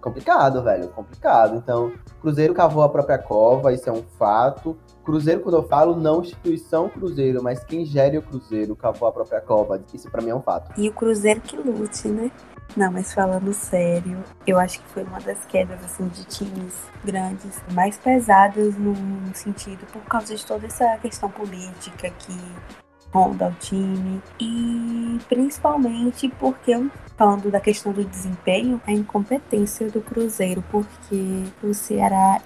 [0.00, 0.88] complicado, velho.
[0.88, 1.56] Complicado.
[1.56, 4.76] Então, Cruzeiro cavou a própria cova, isso é um fato.
[5.04, 9.40] Cruzeiro, quando eu falo, não instituição Cruzeiro, mas quem gere o Cruzeiro cavou a própria
[9.40, 9.80] cova.
[9.92, 10.72] Isso para mim é um fato.
[10.80, 12.30] E o Cruzeiro que lute, né?
[12.76, 17.62] Não, mas falando sério, eu acho que foi uma das quedas assim de times grandes
[17.72, 22.36] mais pesadas no, no sentido por causa de toda essa questão política que
[23.12, 26.72] ronda o time e principalmente porque
[27.16, 32.40] falando da questão do desempenho, a incompetência do Cruzeiro, porque o Ceará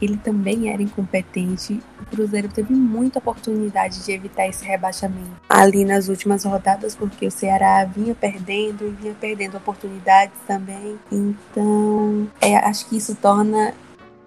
[0.00, 1.80] ele também era incompetente.
[2.00, 7.30] O Cruzeiro teve muita oportunidade de evitar esse rebaixamento ali nas últimas rodadas, porque o
[7.30, 10.98] Ceará vinha perdendo e vinha perdendo oportunidades também.
[11.10, 13.74] Então, é, acho que isso torna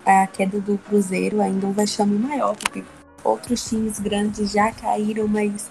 [0.06, 2.84] a queda do Cruzeiro ainda um vexame maior, porque
[3.24, 5.70] outros times grandes já caíram, mas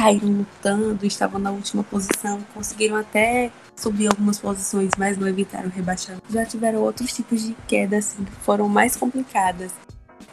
[0.00, 6.24] caíram lutando, estavam na última posição, conseguiram até subir algumas posições, mas não evitaram rebaixamento.
[6.30, 9.72] Já tiveram outros tipos de queda, assim, que foram mais complicadas.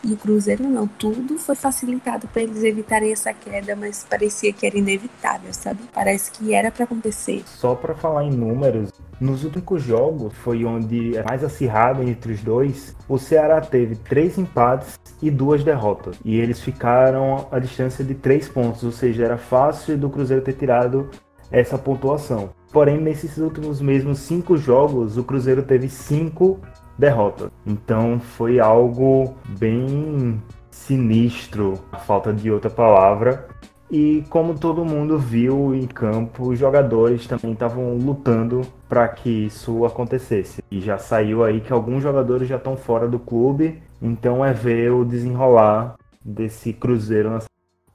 [0.02, 4.66] E o Cruzeiro não, tudo foi facilitado para eles evitarem essa queda, mas parecia que
[4.66, 5.80] era inevitável, sabe?
[5.94, 7.44] Parece que era para acontecer.
[7.46, 12.42] Só para falar em números, nos últimos jogos foi onde é mais acirrado entre os
[12.42, 12.96] dois.
[13.08, 16.18] O Ceará teve três empates e duas derrotas.
[16.24, 20.54] E eles ficaram a distância de três pontos, ou seja, era fácil do Cruzeiro ter
[20.54, 21.10] tirado
[21.52, 22.50] essa pontuação.
[22.72, 26.60] Porém, nesses últimos mesmos cinco jogos, o Cruzeiro teve cinco
[26.98, 27.50] derrotas.
[27.65, 33.48] Então foi algo bem sinistro, a falta de outra palavra.
[33.90, 39.85] E como todo mundo viu em campo, os jogadores também estavam lutando para que isso
[39.85, 40.62] acontecesse.
[40.69, 44.92] E já saiu aí que alguns jogadores já estão fora do clube, então é ver
[44.92, 47.40] o desenrolar desse Cruzeiro na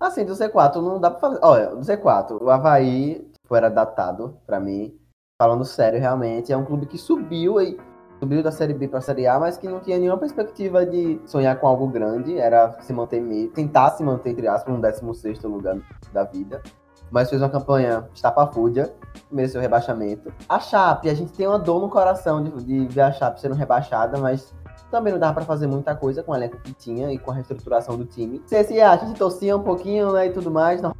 [0.00, 1.38] Assim, do Z4 não dá pra fazer.
[1.42, 4.98] Olha, do Z4, o Havaí tipo, era datado para mim.
[5.40, 7.78] Falando sério, realmente, é um clube que subiu e
[8.22, 11.20] subiu da Série B para a Série A, mas que não tinha nenhuma perspectiva de
[11.26, 15.42] sonhar com algo grande, era se manter meio, tentar se manter, entre aspas, no 16
[15.42, 15.76] lugar
[16.12, 16.62] da vida.
[17.10, 18.94] Mas fez uma campanha estapafúrdia,
[19.28, 20.32] mereceu rebaixamento.
[20.48, 23.56] A Chape, a gente tem uma dor no coração de, de ver a Chape sendo
[23.56, 24.54] rebaixada, mas
[24.88, 27.34] também não dava para fazer muita coisa com o elenco que tinha e com a
[27.34, 28.38] reestruturação do time.
[28.46, 30.94] CSA, a gente torcia um pouquinho né, e tudo mais, não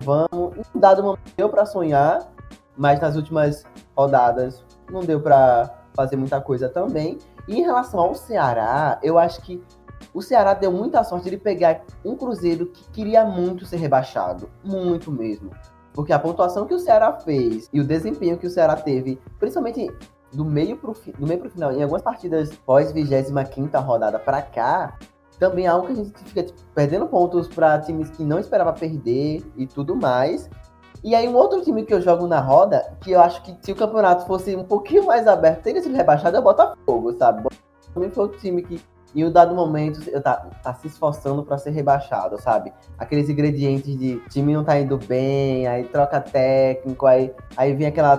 [0.00, 0.56] vamos.
[0.74, 2.28] Um dado momento deu para sonhar,
[2.76, 3.62] mas nas últimas
[3.96, 7.18] rodadas não deu para fazer muita coisa também.
[7.48, 9.60] E em relação ao Ceará, eu acho que
[10.14, 14.48] o Ceará deu muita sorte de pegar um Cruzeiro que queria muito ser rebaixado.
[14.62, 15.50] Muito mesmo.
[15.92, 19.92] Porque a pontuação que o Ceará fez e o desempenho que o Ceará teve, principalmente
[20.32, 24.96] do meio pro, do meio pro final, em algumas partidas pós 25 rodada para cá,
[25.40, 28.72] também é algo que a gente fica tipo, perdendo pontos para times que não esperava
[28.72, 30.48] perder e tudo mais.
[31.02, 33.72] E aí um outro time que eu jogo na roda, que eu acho que se
[33.72, 37.48] o campeonato fosse um pouquinho mais aberto, teria sido rebaixado, é o Botafogo, sabe?
[37.94, 38.80] Também foi outro time que
[39.14, 42.72] em um dado momento eu tá, tá se esforçando para ser rebaixado, sabe?
[42.98, 48.16] Aqueles ingredientes de time não tá indo bem, aí troca técnico, aí, aí vem aquela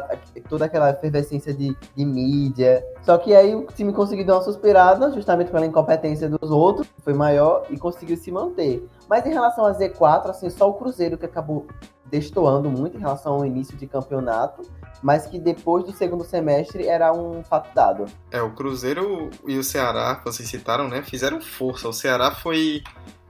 [0.50, 2.84] toda aquela efervescência de, de mídia.
[3.04, 7.14] Só que aí o time conseguiu dar uma suspirada, justamente pela incompetência dos outros, foi
[7.14, 8.88] maior, e conseguiu se manter.
[9.08, 11.68] Mas em relação a Z4, assim, só o Cruzeiro que acabou
[12.10, 14.62] destoando muito em relação ao início de campeonato,
[15.01, 18.05] mas que depois do segundo semestre era um fato dado.
[18.32, 21.88] É, o Cruzeiro e o Ceará, que vocês citaram, né, fizeram força.
[21.88, 22.84] O Ceará foi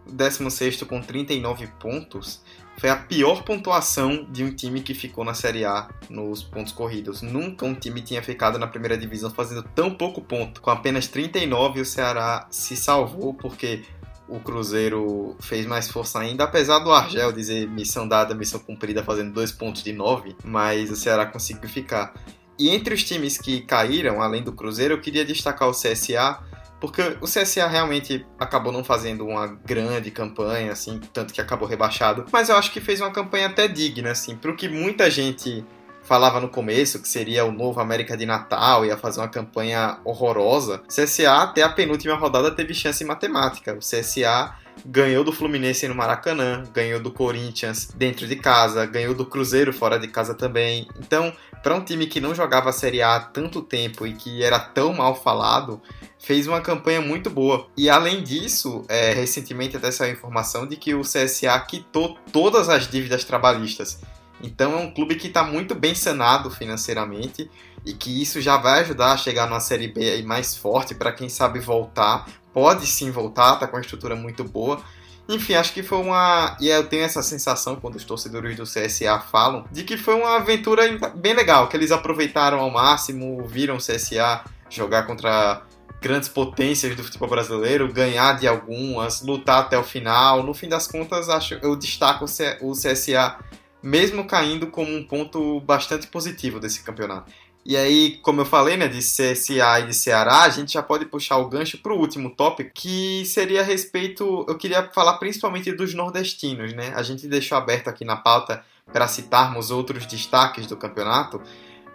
[0.07, 2.41] 16 com 39 pontos.
[2.77, 7.21] Foi a pior pontuação de um time que ficou na Série A nos pontos corridos.
[7.21, 10.61] Nunca um time tinha ficado na primeira divisão fazendo tão pouco ponto.
[10.61, 13.83] Com apenas 39, o Ceará se salvou porque
[14.29, 19.33] o Cruzeiro fez mais força ainda, apesar do Argel dizer missão dada, missão cumprida, fazendo
[19.33, 22.13] dois pontos de nove, mas o Ceará conseguiu ficar.
[22.57, 26.39] E entre os times que caíram, além do Cruzeiro, eu queria destacar o CSA,
[26.79, 32.25] porque o CSA realmente acabou não fazendo uma grande campanha, assim, tanto que acabou rebaixado,
[32.31, 35.65] mas eu acho que fez uma campanha até digna, assim, para o que muita gente
[36.09, 40.81] falava no começo que seria o novo América de Natal, ia fazer uma campanha horrorosa.
[40.87, 43.75] CSA até a penúltima rodada teve chance matemática.
[43.75, 49.23] O CSA ganhou do Fluminense no Maracanã, ganhou do Corinthians dentro de casa, ganhou do
[49.23, 50.87] Cruzeiro fora de casa também.
[50.97, 51.31] Então,
[51.61, 54.57] para um time que não jogava a Série A há tanto tempo e que era
[54.57, 55.79] tão mal falado,
[56.17, 57.67] fez uma campanha muito boa.
[57.77, 62.67] E além disso, é, recentemente até saiu a informação de que o CSA quitou todas
[62.67, 64.01] as dívidas trabalhistas.
[64.41, 67.49] Então é um clube que está muito bem sanado financeiramente
[67.85, 71.11] e que isso já vai ajudar a chegar numa Série B aí mais forte para
[71.11, 72.27] quem sabe voltar.
[72.53, 74.81] Pode sim voltar, tá com uma estrutura muito boa.
[75.27, 76.57] Enfim, acho que foi uma.
[76.59, 80.37] E eu tenho essa sensação quando os torcedores do CSA falam de que foi uma
[80.37, 80.83] aventura
[81.15, 85.61] bem legal, que eles aproveitaram ao máximo, viram o CSA jogar contra
[86.01, 90.41] grandes potências do futebol brasileiro, ganhar de algumas, lutar até o final.
[90.41, 92.25] No fim das contas, acho eu destaco
[92.61, 93.37] o CSA
[93.81, 97.31] mesmo caindo como um ponto bastante positivo desse campeonato.
[97.65, 101.05] E aí, como eu falei, né, de CSA e de Ceará, a gente já pode
[101.05, 104.45] puxar o gancho para o último tópico, que seria a respeito.
[104.47, 106.93] Eu queria falar principalmente dos nordestinos, né?
[106.95, 111.41] A gente deixou aberto aqui na pauta para citarmos outros destaques do campeonato,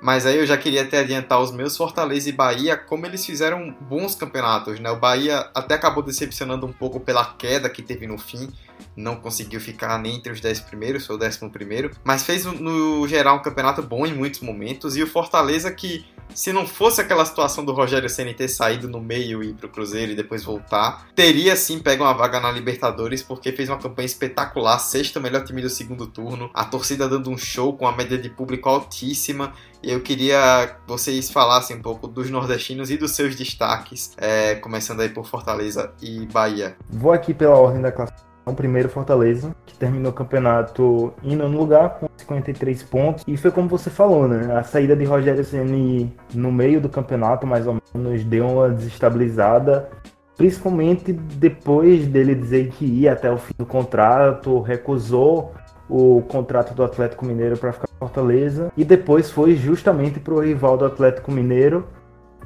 [0.04, 3.74] mas aí eu já queria até adiantar os meus Fortaleza e Bahia, como eles fizeram
[3.80, 4.90] bons campeonatos, né?
[4.90, 8.52] O Bahia até acabou decepcionando um pouco pela queda que teve no fim,
[8.94, 13.08] não conseguiu ficar nem entre os 10 primeiros, foi o décimo primeiro, mas fez no
[13.08, 17.24] geral um campeonato bom em muitos momentos, e o Fortaleza que se não fosse aquela
[17.24, 21.06] situação do Rogério Ceni ter saído no meio e ir pro Cruzeiro e depois voltar,
[21.14, 25.62] teria sim pego uma vaga na Libertadores porque fez uma campanha espetacular, sexto melhor time
[25.62, 29.52] do segundo turno, a torcida dando um show com a média de público altíssima.
[29.82, 34.54] E eu queria que vocês falassem um pouco dos nordestinos e dos seus destaques, é,
[34.54, 36.76] começando aí por Fortaleza e Bahia.
[36.88, 41.58] Vou aqui pela ordem da classificação o primeiro Fortaleza, que terminou o campeonato em nono
[41.58, 43.24] lugar, com 53 pontos.
[43.26, 44.54] E foi como você falou, né?
[44.56, 49.88] A saída de Rogério Ceni no meio do campeonato, mais ou menos, deu uma desestabilizada.
[50.36, 55.52] Principalmente depois dele dizer que ia até o fim do contrato, recusou
[55.88, 60.40] o contrato do Atlético Mineiro para ficar com Fortaleza e depois foi justamente para o
[60.40, 61.86] rival do Atlético Mineiro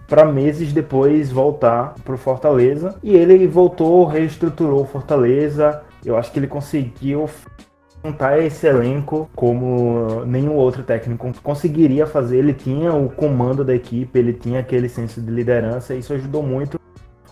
[0.09, 5.82] para meses depois voltar para o Fortaleza e ele voltou, reestruturou o Fortaleza.
[6.09, 7.29] Eu acho que ele conseguiu
[8.03, 12.39] montar esse elenco como nenhum outro técnico conseguiria fazer.
[12.39, 16.43] Ele tinha o comando da equipe, ele tinha aquele senso de liderança e isso ajudou
[16.43, 16.81] muito.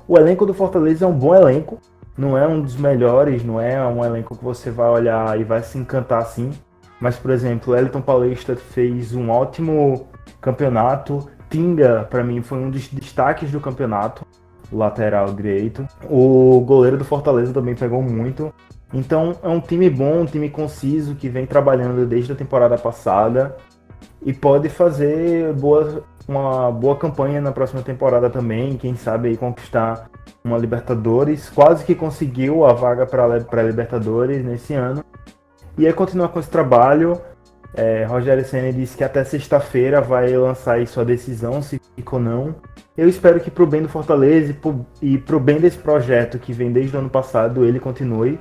[0.07, 1.81] O elenco do Fortaleza é um bom elenco,
[2.19, 5.63] não é um dos melhores, não é um elenco que você vai olhar e vai
[5.63, 6.51] se encantar assim.
[7.01, 10.07] Mas, por exemplo, Elton Paulista fez um ótimo
[10.39, 11.31] campeonato.
[11.49, 14.27] Tinga, para mim, foi um dos destaques do campeonato,
[14.73, 15.87] lateral direito.
[16.09, 18.53] O goleiro do Fortaleza também pegou muito.
[18.93, 23.57] Então, é um time bom, um time conciso que vem trabalhando desde a temporada passada
[24.25, 28.77] e pode fazer boa, uma boa campanha na próxima temporada também.
[28.77, 30.09] Quem sabe aí conquistar
[30.45, 31.51] uma Libertadores.
[31.51, 35.05] Quase que conseguiu a vaga para Libertadores nesse ano.
[35.77, 37.21] E aí continuar com esse trabalho.
[37.75, 42.23] É, Rogério Senna disse que até sexta-feira vai lançar aí sua decisão, se fica ou
[42.23, 42.55] não.
[42.97, 46.53] Eu espero que pro bem do Fortaleza e pro, e pro bem desse projeto que
[46.53, 48.39] vem desde o ano passado, ele continue.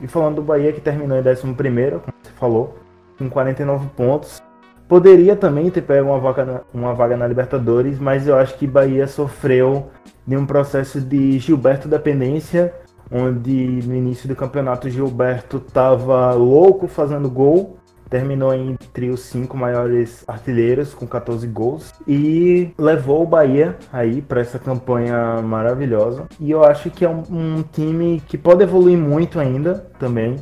[0.00, 2.78] E falando do Bahia, que terminou em 11 como você falou,
[3.18, 4.42] com 49 pontos.
[4.88, 8.66] Poderia também ter pego uma vaga, na, uma vaga na Libertadores, mas eu acho que
[8.66, 9.90] Bahia sofreu
[10.26, 12.72] de um processo de Gilberto dependência
[13.10, 17.76] onde no início do campeonato Gilberto estava louco fazendo gol,
[18.10, 24.40] terminou entre os cinco maiores artilheiros com 14 gols e levou o Bahia aí para
[24.40, 26.26] essa campanha maravilhosa.
[26.40, 30.36] E eu acho que é um, um, time que pode evoluir muito ainda também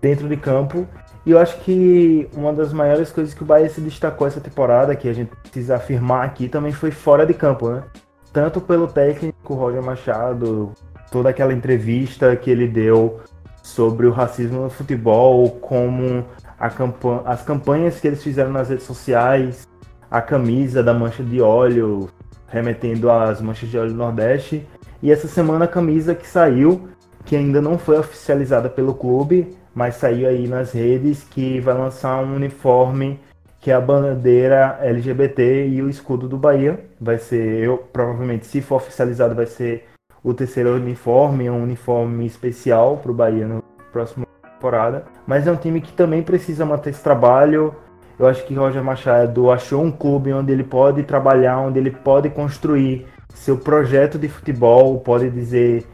[0.00, 0.86] dentro de campo.
[1.24, 4.94] E eu acho que uma das maiores coisas que o Bahia se destacou essa temporada,
[4.94, 7.82] que a gente precisa afirmar aqui, também foi fora de campo, né?
[8.30, 10.72] Tanto pelo técnico Roger Machado,
[11.10, 13.20] toda aquela entrevista que ele deu
[13.62, 16.26] sobre o racismo no futebol, como
[16.70, 19.68] campanha, as campanhas que eles fizeram nas redes sociais,
[20.10, 22.08] a camisa da mancha de óleo,
[22.46, 24.66] remetendo às manchas de óleo do Nordeste,
[25.02, 26.88] e essa semana a camisa que saiu,
[27.24, 32.22] que ainda não foi oficializada pelo clube, mas saiu aí nas redes, que vai lançar
[32.22, 33.18] um uniforme
[33.64, 36.84] que é a bandeira LGBT e o escudo do Bahia.
[37.00, 39.88] Vai ser, eu provavelmente, se for oficializado, vai ser
[40.22, 44.23] o terceiro uniforme, um uniforme especial para o Bahia no próximo
[44.64, 45.04] temporada.
[45.26, 47.74] Mas é um time que também precisa manter esse trabalho.
[48.18, 52.30] Eu acho que Roger Machado achou um clube onde ele pode trabalhar, onde ele pode
[52.30, 55.84] construir seu projeto de futebol, pode dizer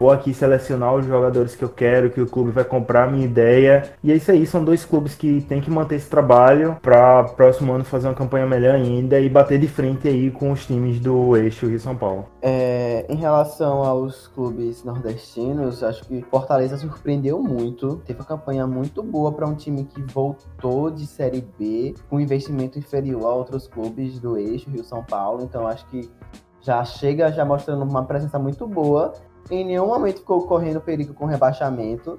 [0.00, 3.26] vou aqui selecionar os jogadores que eu quero, que o clube vai comprar a minha
[3.26, 3.92] ideia.
[4.02, 7.70] E é isso aí, são dois clubes que tem que manter esse trabalho para próximo
[7.74, 11.36] ano fazer uma campanha melhor ainda e bater de frente aí com os times do
[11.36, 12.24] eixo Rio São Paulo.
[12.40, 18.00] É, em relação aos clubes nordestinos, acho que Fortaleza surpreendeu muito.
[18.06, 22.78] Teve uma campanha muito boa para um time que voltou de Série B com investimento
[22.78, 25.42] inferior a outros clubes do eixo Rio São Paulo.
[25.42, 26.08] Então acho que
[26.60, 29.12] já chega já mostrando uma presença muito boa
[29.50, 32.18] em nenhum momento ficou correndo perigo com rebaixamento.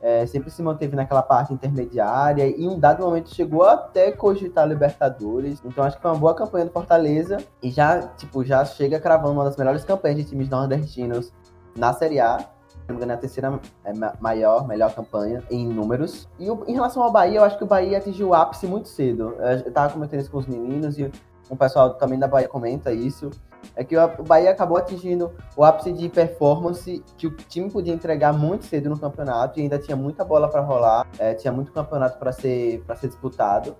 [0.00, 4.66] É, sempre se manteve naquela parte intermediária e em um dado momento chegou até cogitar
[4.66, 5.60] Libertadores.
[5.64, 9.32] Então acho que foi uma boa campanha do Fortaleza e já, tipo, já chega cravando
[9.32, 11.32] uma das melhores campanhas de times nordestinos
[11.76, 12.38] na Série A.
[12.38, 16.28] Se não me engano, é a terceira é, maior, melhor campanha em números.
[16.38, 18.88] E o, em relação ao Bahia, eu acho que o Bahia atingiu o ápice muito
[18.88, 19.34] cedo.
[19.40, 21.10] Eu tava comentando isso com os meninos e
[21.50, 23.30] o pessoal também da Bahia comenta isso
[23.76, 28.32] é que o Bahia acabou atingindo o ápice de performance que o time podia entregar
[28.32, 32.18] muito cedo no campeonato e ainda tinha muita bola para rolar, é, tinha muito campeonato
[32.18, 33.76] para ser, ser disputado.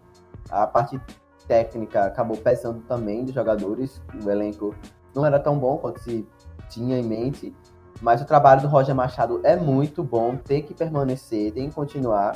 [0.50, 1.00] A parte
[1.46, 4.74] técnica acabou pesando também dos jogadores, o elenco
[5.14, 6.26] não era tão bom quanto se
[6.68, 7.54] tinha em mente,
[8.00, 12.34] mas o trabalho do Roger Machado é muito bom, tem que permanecer, tem que continuar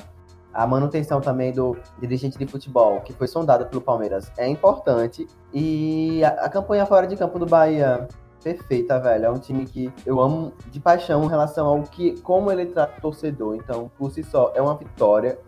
[0.55, 5.27] a manutenção também do dirigente de futebol, que foi sondado pelo Palmeiras, é importante.
[5.53, 8.07] E a, a campanha fora de campo do Bahia,
[8.43, 9.25] perfeita, velho.
[9.25, 12.99] É um time que eu amo de paixão em relação ao que, como ele trata
[12.99, 13.57] o torcedor.
[13.57, 15.39] Então, por si só, é uma vitória.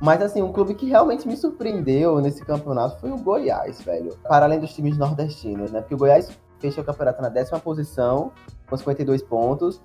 [0.00, 4.14] Mas, assim, um clube que realmente me surpreendeu nesse campeonato foi o Goiás, velho.
[4.28, 5.80] Para além dos times nordestinos, né?
[5.80, 8.32] Porque o Goiás fechou o campeonato na décima posição,
[8.68, 9.80] com 52 pontos.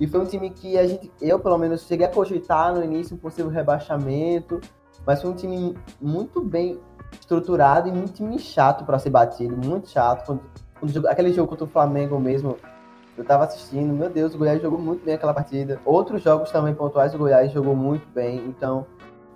[0.00, 3.14] E foi um time que a gente, eu pelo menos cheguei a cogitar no início
[3.14, 4.60] um possível rebaixamento,
[5.06, 6.80] mas foi um time muito bem
[7.12, 10.26] estruturado e muito time chato para ser batido, muito chato.
[10.26, 10.42] Quando,
[10.80, 12.56] quando, aquele jogo contra o Flamengo mesmo,
[13.16, 15.80] eu tava assistindo, meu Deus, o Goiás jogou muito bem aquela partida.
[15.84, 18.86] Outros jogos também pontuais, o Goiás jogou muito bem, então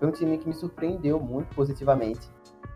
[0.00, 2.28] foi um time que me surpreendeu muito positivamente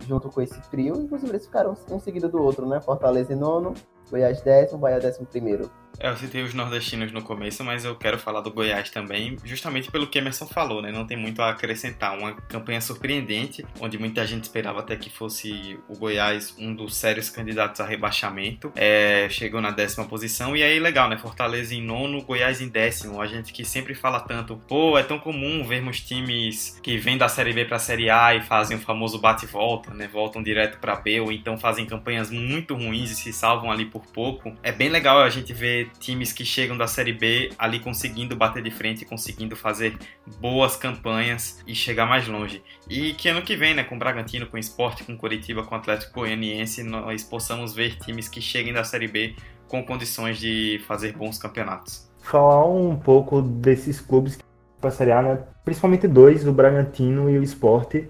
[0.07, 0.97] junto com esse trio.
[0.97, 2.81] Inclusive, eles ficaram um seguido do outro, né?
[2.81, 3.75] Fortaleza em nono
[4.13, 5.71] Goiás décimo, Bahia décimo primeiro.
[5.99, 9.91] É, eu citei os nordestinos no começo, mas eu quero falar do Goiás também, justamente
[9.91, 10.91] pelo que Emerson falou, né?
[10.91, 12.19] Não tem muito a acrescentar.
[12.19, 17.29] Uma campanha surpreendente, onde muita gente esperava até que fosse o Goiás um dos sérios
[17.29, 18.73] candidatos a rebaixamento.
[18.75, 21.17] É, chegou na décima posição, e aí legal, né?
[21.19, 23.21] Fortaleza em nono, Goiás em décimo.
[23.21, 27.29] A gente que sempre fala tanto, pô, é tão comum vermos times que vêm da
[27.29, 30.09] Série B pra Série A e fazem o famoso bate-volta, né?
[30.09, 34.02] Voltam direto pra B, ou então fazem campanhas muito ruins e se salvam ali por
[34.13, 34.53] pouco.
[34.63, 38.63] É bem legal a gente ver times que chegam da Série B ali conseguindo bater
[38.63, 39.97] de frente, conseguindo fazer
[40.41, 42.63] boas campanhas e chegar mais longe.
[42.89, 45.63] E que ano que vem, né, com o Bragantino, com o Sport, com o Curitiba,
[45.65, 49.35] com o Atlético Goianiense, nós possamos ver times que cheguem da Série B
[49.69, 52.11] com condições de fazer bons campeonatos.
[52.21, 54.39] Falar um pouco desses clubes
[54.81, 55.39] para a Série A, né?
[55.65, 58.05] principalmente dois, o Bragantino e o Sport.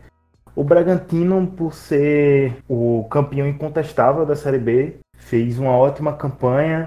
[0.54, 6.86] O Bragantino, por ser o campeão incontestável da Série B, fez uma ótima campanha,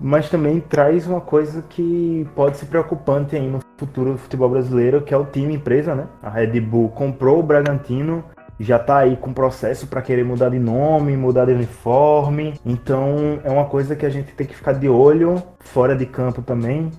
[0.00, 5.02] mas também traz uma coisa que pode ser preocupante aí no futuro do futebol brasileiro,
[5.02, 6.06] que é o time empresa, né?
[6.22, 8.24] A Red Bull comprou o Bragantino,
[8.58, 12.54] já tá aí com processo para querer mudar de nome, mudar de uniforme.
[12.64, 16.42] Então é uma coisa que a gente tem que ficar de olho fora de campo
[16.42, 16.90] também,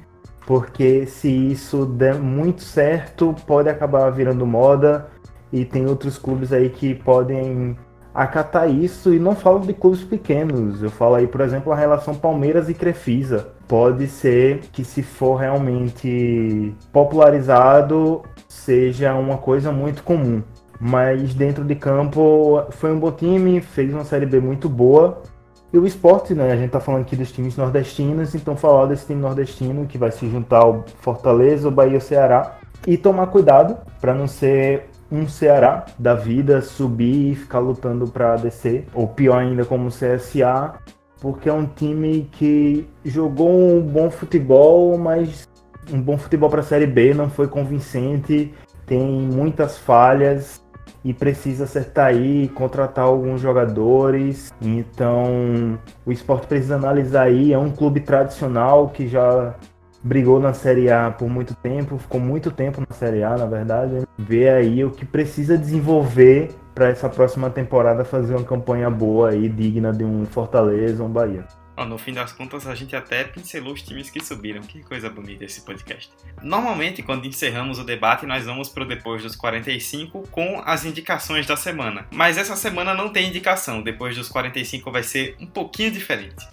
[0.46, 5.08] porque se isso der muito certo, pode acabar virando moda
[5.52, 7.78] e tem outros clubes aí que podem
[8.14, 10.84] acatar isso e não falo de clubes pequenos.
[10.84, 13.50] Eu falo aí, por exemplo, a relação Palmeiras e Crefisa.
[13.68, 20.44] Pode ser que se for realmente popularizado seja uma coisa muito comum.
[20.80, 25.22] Mas dentro de campo foi um bom time, fez uma série B muito boa.
[25.72, 26.52] E o esporte, né?
[26.52, 30.12] A gente tá falando aqui dos times nordestinos, então falar desse time nordestino que vai
[30.12, 32.58] se juntar ao Fortaleza, o Bahia e o Ceará.
[32.86, 38.38] E tomar cuidado para não ser um Ceará da vida subir e ficar lutando para
[38.38, 40.76] descer, ou pior ainda como CSA,
[41.20, 45.48] porque é um time que jogou um bom futebol, mas
[45.92, 48.54] um bom futebol para a Série B não foi convincente,
[48.86, 50.62] tem muitas falhas
[51.04, 54.52] e precisa acertar aí, contratar alguns jogadores.
[54.62, 59.56] Então, o esporte precisa analisar aí, é um clube tradicional que já
[60.04, 63.94] brigou na Série A por muito tempo, ficou muito tempo na Série A, na verdade.
[63.94, 64.04] Né?
[64.18, 69.48] Ver aí o que precisa desenvolver para essa próxima temporada fazer uma campanha boa e
[69.50, 71.46] digna de um Fortaleza, um Bahia.
[71.78, 74.62] no fim das contas, a gente até pincelou os times que subiram.
[74.62, 76.12] Que coisa bonita esse podcast.
[76.42, 81.46] Normalmente, quando encerramos o debate, nós vamos para o depois dos 45 com as indicações
[81.46, 82.08] da semana.
[82.12, 83.82] Mas essa semana não tem indicação.
[83.82, 86.48] Depois dos 45 vai ser um pouquinho diferente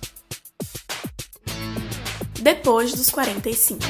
[2.41, 3.83] depois dos 45.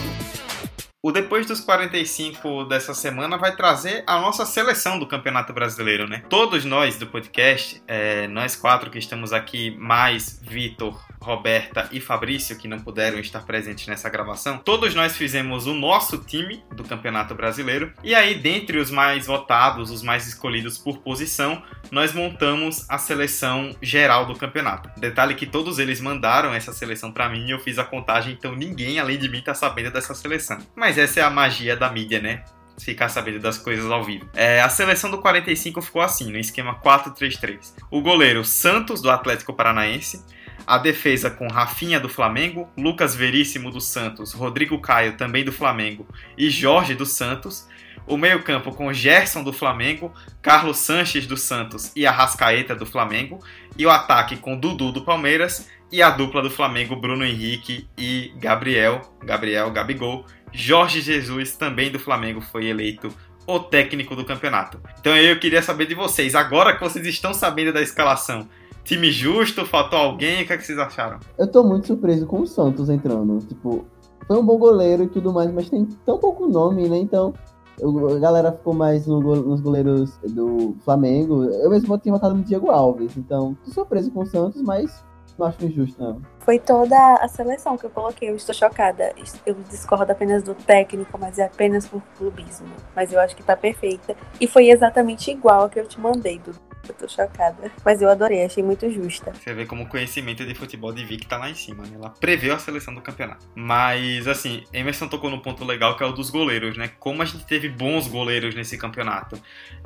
[1.01, 6.25] O Depois dos 45 dessa semana vai trazer a nossa seleção do Campeonato Brasileiro, né?
[6.29, 12.57] Todos nós do podcast, é, nós quatro que estamos aqui, mais Vitor, Roberta e Fabrício,
[12.57, 17.35] que não puderam estar presentes nessa gravação, todos nós fizemos o nosso time do Campeonato
[17.35, 17.93] Brasileiro.
[18.03, 23.75] E aí, dentre os mais votados, os mais escolhidos por posição, nós montamos a seleção
[23.83, 24.89] geral do campeonato.
[24.99, 28.55] Detalhe que todos eles mandaram essa seleção para mim e eu fiz a contagem, então
[28.55, 30.59] ninguém além de mim tá sabendo dessa seleção.
[30.75, 32.45] Mas essa é a magia da mídia, né?
[32.79, 34.29] ficar sabendo das coisas ao vivo.
[34.35, 37.75] É, a seleção do 45 ficou assim, no esquema 4-3-3.
[37.91, 40.25] O goleiro Santos, do Atlético Paranaense.
[40.67, 46.07] A defesa com Rafinha do Flamengo, Lucas Veríssimo do Santos, Rodrigo Caio também do Flamengo
[46.37, 47.69] e Jorge do Santos.
[48.07, 53.39] O meio-campo com Gerson do Flamengo, Carlos Sanches do Santos e Arrascaeta do Flamengo.
[53.77, 58.33] E o ataque com Dudu do Palmeiras e a dupla do Flamengo, Bruno Henrique e
[58.37, 60.25] Gabriel, Gabriel Gabigol.
[60.53, 63.15] Jorge Jesus, também do Flamengo, foi eleito
[63.47, 64.81] o técnico do campeonato.
[65.01, 68.49] Então eu queria saber de vocês, agora que vocês estão sabendo da escalação,
[68.89, 69.67] time justo?
[69.67, 70.43] Faltou alguém?
[70.43, 71.21] O que, é que vocês acharam?
[71.37, 73.39] Eu tô muito surpreso com o Santos entrando.
[73.47, 73.87] Tipo,
[74.27, 76.97] foi um bom goleiro e tudo mais, mas tem tão pouco nome, né?
[76.97, 77.35] Então,
[77.79, 81.45] eu, a galera ficou mais no, nos goleiros do Flamengo.
[81.45, 83.17] Eu mesmo tinha votado no Diego Alves.
[83.17, 85.05] Então, tô surpreso com o Santos, mas
[85.39, 86.21] não acho injusto, não.
[86.41, 88.31] Foi toda a seleção que eu coloquei.
[88.31, 89.13] Eu estou chocada.
[89.45, 92.67] Eu discordo apenas do técnico, mas é apenas por clubismo.
[92.97, 94.17] Mas eu acho que tá perfeita.
[94.41, 96.68] E foi exatamente igual a que eu te mandei, Dudu.
[96.89, 97.71] Eu tô chocada.
[97.85, 99.33] Mas eu adorei, achei muito justa.
[99.33, 101.93] Você vê como o conhecimento de futebol de Vic tá lá em cima, né?
[101.95, 103.47] Ela preveu a seleção do campeonato.
[103.55, 106.91] Mas, assim, Emerson tocou no ponto legal que é o dos goleiros, né?
[106.99, 109.41] Como a gente teve bons goleiros nesse campeonato.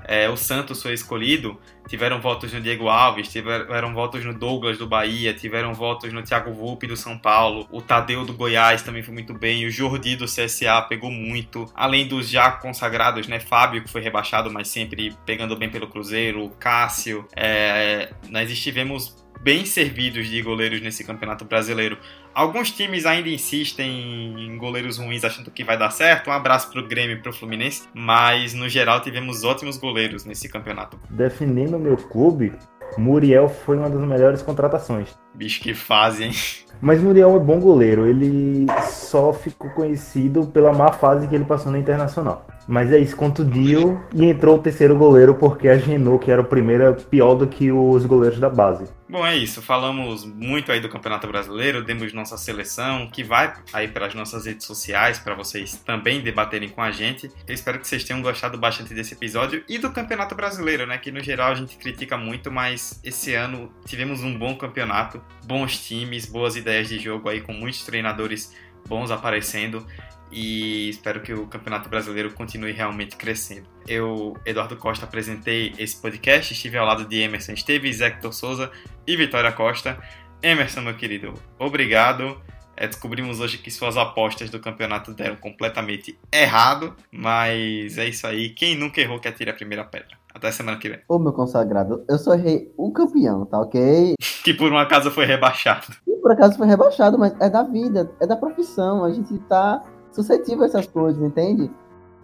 [0.05, 1.59] É, o Santos foi escolhido,
[1.89, 6.53] tiveram votos no Diego Alves, tiveram votos no Douglas do Bahia, tiveram votos no Thiago
[6.53, 10.24] Volpe do São Paulo, o Tadeu do Goiás também foi muito bem, o Jordi do
[10.24, 13.41] CSA pegou muito, além dos já consagrados, né?
[13.41, 17.26] Fábio, que foi rebaixado, mas sempre pegando bem pelo Cruzeiro, o Cássio.
[17.37, 21.99] É, nós estivemos bem servidos de goleiros nesse campeonato brasileiro.
[22.32, 26.30] Alguns times ainda insistem em goleiros ruins achando que vai dar certo.
[26.30, 30.99] Um abraço pro Grêmio e pro Fluminense, mas no geral tivemos ótimos goleiros nesse campeonato.
[31.11, 32.53] Defendendo o meu clube,
[32.97, 35.22] Muriel foi uma das melhores contratações.
[35.35, 36.33] Bicho que fase, hein?
[36.80, 41.70] Mas Muriel é bom goleiro, ele só ficou conhecido pela má fase que ele passou
[41.70, 42.47] no Internacional.
[42.66, 46.45] Mas é isso, contundiu e entrou o terceiro goleiro porque a Genoa, que era o
[46.45, 48.85] primeiro, é pior do que os goleiros da base.
[49.12, 49.61] Bom, é isso.
[49.61, 54.47] Falamos muito aí do Campeonato Brasileiro, demos nossa seleção, que vai aí para as nossas
[54.47, 57.30] redes sociais para vocês também debaterem com a gente.
[57.47, 60.97] Eu espero que vocês tenham gostado bastante desse episódio e do Campeonato Brasileiro, né?
[60.97, 65.87] Que no geral a gente critica muito, mas esse ano tivemos um bom campeonato, bons
[65.87, 68.55] times, boas ideias de jogo aí com muitos treinadores
[68.87, 69.87] bons aparecendo
[70.33, 73.68] e espero que o Campeonato Brasileiro continue realmente crescendo.
[73.87, 78.73] Eu, Eduardo Costa, apresentei esse podcast, estive ao lado de Emerson Esteves, Hector Souza
[79.07, 80.03] e Vitória Costa.
[80.43, 82.41] Emerson, meu querido, obrigado.
[82.75, 88.51] É, descobrimos hoje que suas apostas do campeonato deram completamente errado, mas é isso aí.
[88.51, 90.16] Quem nunca errou que atire a primeira pedra.
[90.35, 91.01] Até semana que vem.
[91.09, 94.14] Ô, meu consagrado, eu só errei um campeão, tá ok?
[94.43, 95.87] que por um acaso foi rebaixado.
[96.07, 99.05] E por acaso foi rebaixado, mas é da vida, é da profissão.
[99.05, 101.70] A gente tá suscetível a essas coisas, entende?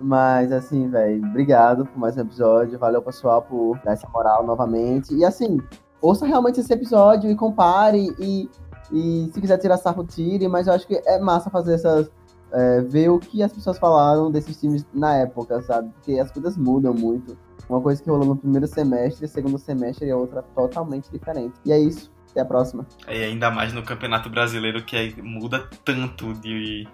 [0.01, 2.79] Mas, assim, velho, obrigado por mais um episódio.
[2.79, 5.15] Valeu, pessoal, por dar essa moral novamente.
[5.15, 5.61] E, assim,
[6.01, 8.15] ouça realmente esse episódio e compare.
[8.19, 8.49] E,
[8.93, 10.47] e se quiser tirar sarro, tire.
[10.49, 12.11] Mas eu acho que é massa fazer essas.
[12.53, 15.91] É, ver o que as pessoas falaram desses times na época, sabe?
[15.95, 17.37] Porque as coisas mudam muito.
[17.69, 21.55] Uma coisa que rolou no primeiro semestre, segundo semestre é outra totalmente diferente.
[21.65, 22.11] E é isso.
[22.31, 22.87] Até a próxima.
[23.07, 26.87] E ainda mais no Campeonato Brasileiro que muda tanto de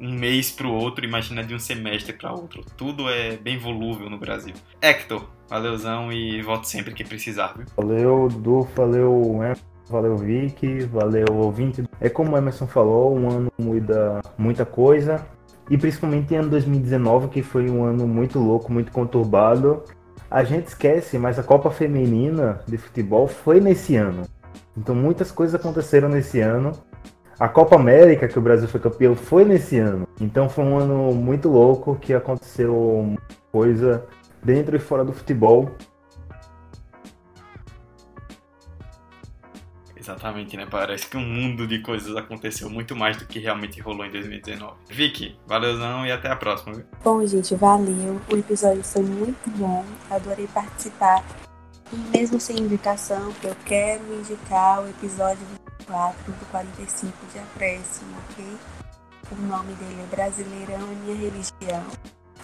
[0.00, 2.64] um mês para o outro, imagina de um semestre para outro.
[2.76, 4.54] Tudo é bem volúvel no Brasil.
[4.80, 7.66] Hector, valeuzão e volte sempre que precisar, viu?
[7.76, 9.40] Valeu, Du, valeu,
[9.88, 11.84] Valeu, Vicky, valeu, ouvinte.
[12.00, 15.24] É como o Emerson falou, um ano muda muita coisa.
[15.70, 19.84] E principalmente em ano 2019, que foi um ano muito louco, muito conturbado.
[20.28, 24.22] A gente esquece, mas a Copa Feminina de Futebol foi nesse ano.
[24.76, 26.72] Então muitas coisas aconteceram nesse ano.
[27.38, 30.06] A Copa América, que o Brasil foi campeão, foi nesse ano.
[30.20, 33.16] Então foi um ano muito louco que aconteceu
[33.52, 34.04] coisa
[34.42, 35.70] dentro e fora do futebol.
[40.06, 40.64] Exatamente, né?
[40.70, 44.76] Parece que um mundo de coisas aconteceu muito mais do que realmente rolou em 2019.
[44.88, 46.76] Vicky, valeuzão e até a próxima.
[46.76, 46.84] Viu?
[47.02, 48.20] Bom, gente, valeu.
[48.32, 49.84] O episódio foi muito bom.
[50.08, 51.24] Adorei participar.
[51.92, 55.44] E mesmo sem indicação, eu quero indicar o episódio
[55.86, 58.44] 4 do 45 de acréscimo, ok?
[59.32, 61.84] O nome dele é Brasileirão é Minha Religião.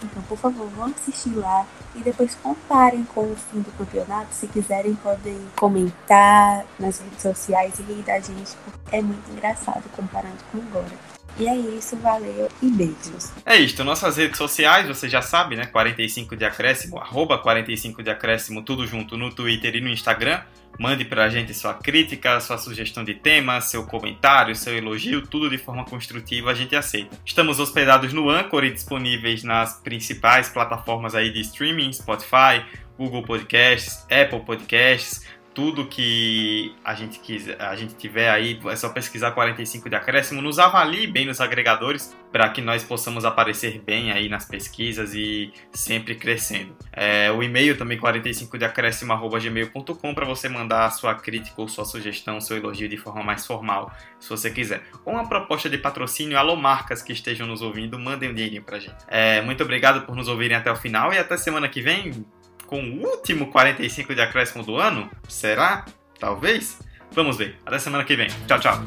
[0.01, 1.65] Então, por favor, vão assistir lá
[1.95, 4.33] e depois comparem com o fim do campeonato.
[4.33, 9.83] Se quiserem, podem comentar nas redes sociais e rir da gente, porque é muito engraçado
[9.95, 11.12] comparando com agora.
[11.39, 13.31] E é isso, valeu e beijos.
[13.45, 15.65] É isto, nossas redes sociais, você já sabe, né?
[15.65, 20.41] 45 de acréscimo, arroba 45 de acréscimo, tudo junto no Twitter e no Instagram.
[20.79, 25.57] Mande pra gente sua crítica, sua sugestão de tema, seu comentário, seu elogio, tudo de
[25.57, 27.15] forma construtiva a gente aceita.
[27.23, 32.63] Estamos hospedados no Anchor e disponíveis nas principais plataformas aí de streaming, Spotify,
[32.97, 38.89] Google Podcasts, Apple Podcasts, tudo que a gente quiser, a gente tiver aí, é só
[38.89, 44.11] pesquisar 45 de acréscimo, nos avalie bem nos agregadores para que nós possamos aparecer bem
[44.11, 46.75] aí nas pesquisas e sempre crescendo.
[46.91, 51.85] É, o e-mail também 45 de acréscimo@gmail.com para você mandar a sua crítica ou sua
[51.85, 54.83] sugestão, seu elogio de forma mais formal, se você quiser.
[55.05, 58.79] Ou uma proposta de patrocínio, alô marcas que estejam nos ouvindo, mandem um dinheirinho pra
[58.79, 58.97] gente.
[59.07, 62.25] É, muito obrigado por nos ouvirem até o final e até semana que vem
[62.73, 65.07] com o último 45 de acréscimo do ano?
[65.29, 65.85] Será?
[66.19, 66.79] Talvez?
[67.11, 67.59] Vamos ver.
[67.63, 68.27] Até semana que vem.
[68.47, 68.81] Tchau, tchau.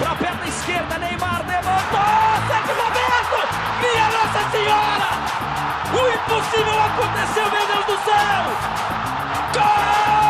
[0.00, 2.00] Pra perna esquerda, Neymar levantou!
[2.74, 3.38] Roberto!
[3.80, 5.10] Minha Nossa Senhora!
[5.92, 8.42] O impossível aconteceu, meu Deus do céu!
[9.54, 10.29] Gol!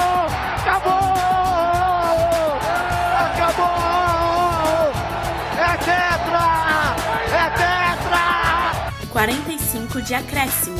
[9.11, 10.77] 45 de acréscimo.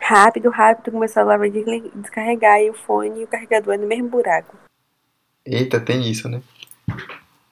[0.00, 1.62] Rápido, rápido, começou a lavar de
[1.94, 4.56] descarregar e o fone e o carregador é no mesmo buraco.
[5.46, 6.42] Eita, tem isso, né?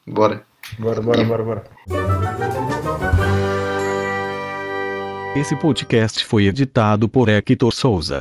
[0.05, 0.45] Bora.
[0.79, 1.65] Bora, bora, bora, bora.
[5.37, 8.21] Esse podcast foi editado por Hector Souza.